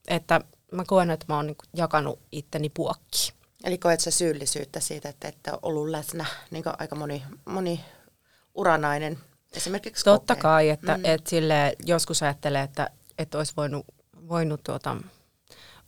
Että 0.07 0.41
mä 0.71 0.83
koen, 0.87 1.11
että 1.11 1.25
mä 1.29 1.35
oon 1.35 1.47
niin 1.47 1.57
jakanut 1.73 2.19
itteni 2.31 2.69
puokkiin. 2.69 3.33
Eli 3.63 3.77
koet 3.77 3.99
sä 3.99 4.11
syyllisyyttä 4.11 4.79
siitä, 4.79 5.09
että 5.09 5.27
et 5.27 5.47
ole 5.51 5.59
ollut 5.61 5.89
läsnä, 5.89 6.25
niin 6.51 6.63
kuin 6.63 6.75
aika 6.79 6.95
moni, 6.95 7.23
moni 7.45 7.85
uranainen 8.55 9.19
esimerkiksi 9.53 10.05
Totta 10.05 10.35
kokee. 10.35 10.41
kai, 10.41 10.69
että 10.69 10.97
mm. 10.97 11.05
et 11.05 11.27
sille 11.27 11.75
joskus 11.85 12.23
ajattelee, 12.23 12.63
että, 12.63 12.89
että 13.17 13.37
olisi 13.37 13.53
voinut, 13.57 13.85
voinut 14.29 14.63
tuota, 14.63 14.97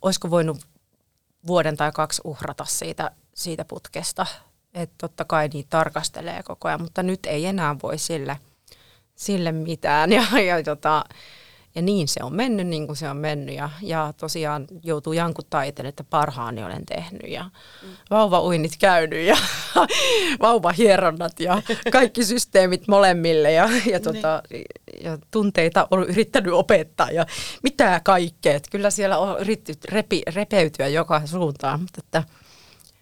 olisiko 0.02 0.30
voinut 0.30 0.66
vuoden 1.46 1.76
tai 1.76 1.92
kaksi 1.92 2.20
uhrata 2.24 2.64
siitä, 2.64 3.10
siitä 3.34 3.64
putkesta. 3.64 4.26
Että 4.74 4.94
totta 4.98 5.24
kai 5.24 5.48
niitä 5.48 5.70
tarkastelee 5.70 6.42
koko 6.42 6.68
ajan, 6.68 6.82
mutta 6.82 7.02
nyt 7.02 7.26
ei 7.26 7.46
enää 7.46 7.76
voi 7.82 7.98
sille, 7.98 8.36
sille 9.14 9.52
mitään. 9.52 10.10
Ja, 10.32 10.40
ja 10.40 10.62
tota, 10.62 11.04
ja 11.74 11.82
niin 11.82 12.08
se 12.08 12.20
on 12.22 12.34
mennyt 12.34 12.66
niin 12.66 12.86
kuin 12.86 12.96
se 12.96 13.08
on 13.08 13.16
mennyt 13.16 13.54
ja, 13.54 13.70
ja 13.82 14.12
tosiaan 14.16 14.66
joutuu 14.82 15.12
jankuttaa 15.12 15.62
itse, 15.62 15.82
että 15.82 16.04
parhaani 16.04 16.64
olen 16.64 16.86
tehnyt 16.86 17.30
ja 17.30 17.42
mm. 17.82 17.88
vauvauinnit 18.10 18.72
käynyt 18.78 19.26
ja 19.26 19.36
vauvahieronnat 20.40 21.40
ja 21.40 21.62
kaikki 21.92 22.24
systeemit 22.24 22.88
molemmille 22.88 23.52
ja, 23.52 23.68
ja, 23.86 24.00
tota, 24.00 24.42
ja 25.00 25.18
tunteita 25.30 25.88
on 25.90 26.02
yrittänyt 26.08 26.52
opettaa 26.52 27.10
ja 27.10 27.26
mitä 27.62 28.00
kaikkea. 28.04 28.54
Että 28.54 28.70
kyllä 28.70 28.90
siellä 28.90 29.18
on 29.18 29.40
yrittänyt 29.40 29.84
repi, 29.84 30.22
repeytyä 30.34 30.88
joka 30.88 31.26
suuntaan, 31.26 31.80
mutta 31.80 32.00
että, 32.04 32.24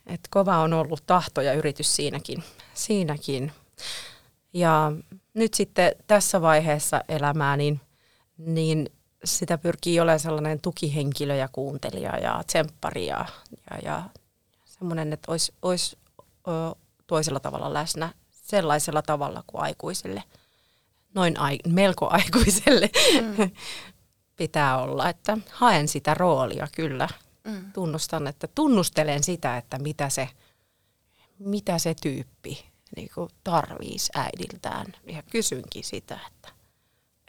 että 0.06 0.28
kova 0.30 0.58
on 0.58 0.72
ollut 0.72 1.02
tahto 1.06 1.40
ja 1.40 1.52
yritys 1.52 1.96
siinäkin. 1.96 2.44
siinäkin. 2.74 3.52
Ja 4.52 4.92
nyt 5.34 5.54
sitten 5.54 5.92
tässä 6.06 6.42
vaiheessa 6.42 7.04
elämää, 7.08 7.56
niin– 7.56 7.80
niin 8.46 8.92
sitä 9.24 9.58
pyrkii 9.58 10.00
olemaan 10.00 10.20
sellainen 10.20 10.60
tukihenkilö 10.60 11.34
ja 11.34 11.48
kuuntelija 11.52 12.18
ja 12.18 12.42
tsemppari 12.46 13.06
ja, 13.06 13.26
ja, 13.70 13.78
ja 13.84 14.02
semmoinen, 14.64 15.12
että 15.12 15.32
olisi, 15.32 15.52
olisi 15.62 15.98
toisella 17.06 17.40
tavalla 17.40 17.74
läsnä 17.74 18.12
sellaisella 18.30 19.02
tavalla 19.02 19.44
kuin 19.46 19.62
aikuiselle, 19.62 20.22
noin 21.14 21.38
ai, 21.38 21.58
melko 21.66 22.08
aikuiselle 22.18 22.90
mm. 23.20 23.50
pitää 24.36 24.78
olla, 24.78 25.08
että 25.08 25.38
haen 25.50 25.88
sitä 25.88 26.14
roolia 26.14 26.68
kyllä. 26.76 27.08
Mm. 27.44 27.72
Tunnustan, 27.72 28.26
että 28.26 28.48
tunnustelen 28.54 29.22
sitä, 29.22 29.56
että 29.56 29.78
mitä 29.78 30.08
se, 30.08 30.28
mitä 31.38 31.78
se 31.78 31.94
tyyppi 32.02 32.70
niin 32.96 33.10
tarvitsisi 33.44 34.12
äidiltään. 34.14 34.86
Ja 35.06 35.22
kysynkin 35.22 35.84
sitä, 35.84 36.18
että 36.32 36.59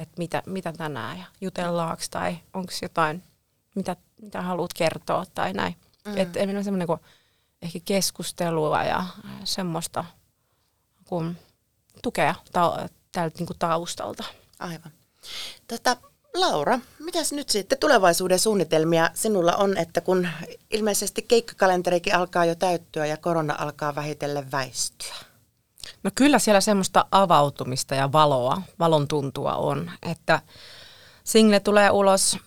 että 0.02 0.16
mitä, 0.18 0.44
mitä 0.46 0.74
tänään 0.74 1.18
ja 1.18 1.26
jutellaanko 1.42 2.04
tai 2.12 2.38
onko 2.54 2.72
jotain, 2.82 3.24
mitä, 3.76 3.96
mitä 4.22 4.42
haluat 4.42 4.74
kertoa 4.74 5.26
tai 5.34 5.54
näin. 5.54 5.76
Mm. 6.06 6.18
Että 6.18 6.40
meillä 6.40 6.58
on 6.58 6.64
semmoinen 6.64 6.88
ehkä 7.62 7.80
keskustelua 7.86 8.84
ja 8.84 9.06
semmoista 9.44 10.06
kuin 11.06 11.38
tukea 12.04 12.36
ta- 12.52 12.90
täältä 13.12 13.38
niin 13.38 13.48
kuin 13.48 13.60
taustalta. 13.60 14.24
Aivan. 14.60 14.92
Tota, 15.68 15.98
Laura, 16.34 16.80
mitäs 17.00 17.32
nyt 17.34 17.50
sitten 17.50 17.78
tulevaisuuden 17.78 18.40
suunnitelmia 18.40 19.10
sinulla 19.14 19.56
on, 19.56 19.78
että 19.78 20.02
kun 20.02 20.28
ilmeisesti 20.72 21.22
keikkakalenterikin 21.22 22.16
alkaa 22.16 22.46
jo 22.46 22.56
täyttyä 22.56 23.06
ja 23.06 23.18
korona 23.18 23.56
alkaa 23.60 23.96
vähitellen 23.96 24.52
väistyä? 24.52 25.16
No 26.04 26.12
kyllä 26.16 26.40
siellä 26.40 26.62
semmoista 26.62 27.06
avautumista 27.12 27.96
ja 27.96 28.12
valoa, 28.12 28.62
valon 28.80 29.08
tuntua 29.08 29.56
on, 29.56 29.92
että 30.02 30.42
single 31.24 31.60
tulee 31.60 31.92
ulos 31.92 32.38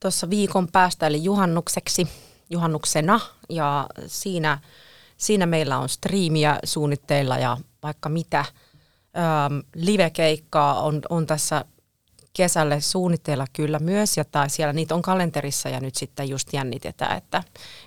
tuossa 0.00 0.30
viikon 0.30 0.68
päästä 0.68 1.06
eli 1.06 1.24
juhannukseksi, 1.24 2.08
juhannuksena 2.50 3.20
ja 3.48 3.86
siinä, 4.06 4.58
siinä 5.16 5.46
meillä 5.46 5.78
on 5.78 5.88
striimiä 5.88 6.58
suunnitteilla 6.64 7.38
ja 7.38 7.56
vaikka 7.82 8.08
mitä. 8.08 8.38
Ähm, 8.38 9.58
livekeikkaa 9.74 10.82
on, 10.82 11.02
on 11.08 11.26
tässä 11.26 11.64
kesälle 12.38 12.80
suunnitteilla 12.80 13.46
kyllä 13.52 13.78
myös, 13.78 14.16
ja 14.16 14.24
tai 14.24 14.50
siellä 14.50 14.72
niitä 14.72 14.94
on 14.94 15.02
kalenterissa 15.02 15.68
ja 15.68 15.80
nyt 15.80 15.94
sitten 15.94 16.28
just 16.28 16.52
jännitetään, 16.52 17.18
että 17.18 17.42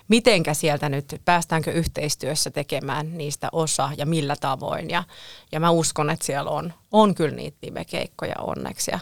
mitenkä 0.08 0.54
sieltä 0.54 0.88
nyt, 0.88 1.20
päästäänkö 1.24 1.72
yhteistyössä 1.72 2.50
tekemään 2.50 3.18
niistä 3.18 3.48
osa 3.52 3.90
ja 3.96 4.06
millä 4.06 4.36
tavoin. 4.40 4.90
Ja, 4.90 5.04
ja 5.52 5.60
mä 5.60 5.70
uskon, 5.70 6.10
että 6.10 6.26
siellä 6.26 6.50
on, 6.50 6.72
on 6.90 7.14
kyllä 7.14 7.36
niitä 7.36 7.56
live-keikkoja 7.62 8.34
onneksi. 8.38 8.90
Ja, 8.90 8.98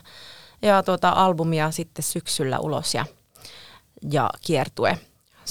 ja 0.63 0.83
tuota 0.83 1.09
albumia 1.09 1.71
sitten 1.71 2.03
syksyllä 2.03 2.59
ulos 2.59 2.95
ja, 2.95 3.07
ja 4.11 4.31
kiertue 4.47 4.99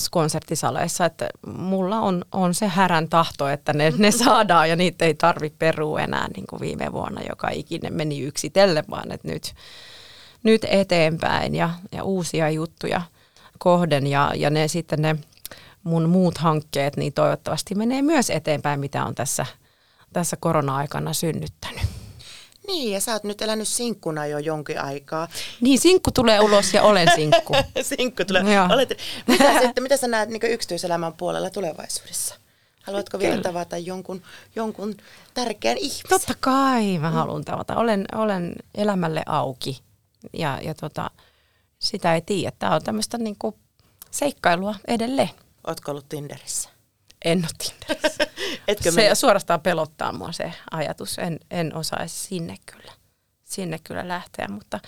konserttisaleissa, 0.09 1.05
että 1.05 1.29
mulla 1.47 1.99
on, 1.99 2.25
on 2.31 2.53
se 2.53 2.67
härän 2.67 3.09
tahto, 3.09 3.47
että 3.47 3.73
ne, 3.73 3.93
ne 3.97 4.11
saadaan 4.11 4.69
ja 4.69 4.75
niitä 4.75 5.05
ei 5.05 5.13
tarvi 5.13 5.49
perua 5.49 6.01
enää 6.01 6.27
niin 6.35 6.47
kuin 6.49 6.59
viime 6.59 6.91
vuonna, 6.91 7.21
joka 7.29 7.49
ikinen 7.49 7.93
meni 7.93 8.21
yksitellen, 8.21 8.83
vaan 8.89 9.11
että 9.11 9.27
nyt, 9.27 9.53
nyt 10.43 10.65
eteenpäin 10.69 11.55
ja, 11.55 11.69
ja 11.91 12.03
uusia 12.03 12.49
juttuja 12.49 13.01
kohden 13.57 14.07
ja, 14.07 14.31
ja 14.35 14.49
ne 14.49 14.67
sitten 14.67 15.01
ne 15.01 15.15
mun 15.83 16.09
muut 16.09 16.37
hankkeet, 16.37 16.97
niin 16.97 17.13
toivottavasti 17.13 17.75
menee 17.75 18.01
myös 18.01 18.29
eteenpäin, 18.29 18.79
mitä 18.79 19.05
on 19.05 19.15
tässä, 19.15 19.45
tässä 20.13 20.37
korona-aikana 20.39 21.13
synnyttänyt. 21.13 21.98
Niin, 22.69 22.91
ja 22.91 23.01
sä 23.01 23.13
oot 23.13 23.23
nyt 23.23 23.41
elänyt 23.41 23.67
sinkkuna 23.67 24.25
jo 24.25 24.37
jonkin 24.37 24.81
aikaa. 24.81 25.27
Niin, 25.61 25.79
sinkku 25.79 26.11
tulee 26.11 26.39
ulos 26.39 26.73
ja 26.73 26.83
olen 26.83 27.07
sinkku. 27.15 27.53
sinkku 27.97 28.25
tulee. 28.25 28.43
No 28.43 28.73
Olet, 28.73 28.97
mitä, 29.27 29.59
sitten, 29.61 29.83
mitä 29.83 29.97
sä 29.97 30.07
näet 30.07 30.29
niin 30.29 30.51
yksityiselämän 30.51 31.13
puolella 31.13 31.49
tulevaisuudessa? 31.49 32.35
Haluatko 32.83 33.19
vielä 33.19 33.41
tavata 33.41 33.77
jonkun, 33.77 34.21
jonkun 34.55 34.97
tärkeän 35.33 35.77
ihmisen? 35.77 36.09
Totta 36.09 36.33
kai 36.39 36.97
mä 36.97 37.11
haluan 37.11 37.45
tavata. 37.45 37.75
Olen, 37.75 38.05
olen 38.15 38.55
elämälle 38.75 39.23
auki 39.25 39.81
ja, 40.33 40.59
ja 40.63 40.73
tota, 40.73 41.11
sitä 41.79 42.15
ei 42.15 42.21
tiedä. 42.21 42.51
Tämä 42.59 42.75
on 42.75 42.83
tämmöistä 42.83 43.17
niinku 43.17 43.57
seikkailua 44.11 44.75
edelleen. 44.87 45.29
Ootko 45.67 45.91
ollut 45.91 46.09
Tinderissä? 46.09 46.69
En 47.25 47.39
ole 47.39 47.47
Tinderissä. 47.57 48.27
Etkö 48.67 48.91
se 48.91 49.15
suorastaan 49.15 49.61
pelottaa 49.61 50.11
mua 50.11 50.31
se 50.31 50.53
ajatus. 50.71 51.19
En, 51.19 51.39
en 51.51 51.75
osaisi 51.75 52.15
sinne 52.27 52.57
kyllä 52.65 52.91
sinne 53.49 53.79
kyllä 53.83 54.07
lähteä, 54.07 54.47
mutta 54.47 54.79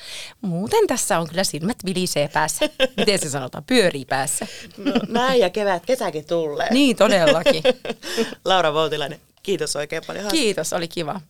muuten 0.41 0.87
tässä 0.87 1.19
on 1.19 1.27
kyllä 1.27 1.43
silmät 1.43 1.77
vilisee 1.85 2.27
päässä. 2.27 2.69
Miten 2.97 3.19
se 3.19 3.29
sanotaan? 3.29 3.63
Pyörii 3.63 4.05
päässä. 4.05 4.47
No, 4.77 4.93
näin 5.07 5.39
ja 5.39 5.49
kevät, 5.49 5.85
kesäkin 5.85 6.25
tulee. 6.25 6.67
Niin, 6.73 6.95
todellakin. 6.95 7.63
Laura 8.45 8.73
Voutilainen, 8.73 9.19
kiitos 9.43 9.75
oikein 9.75 10.03
paljon. 10.07 10.27
Kiitos, 10.31 10.73
oli 10.73 10.87
kiva. 10.87 11.21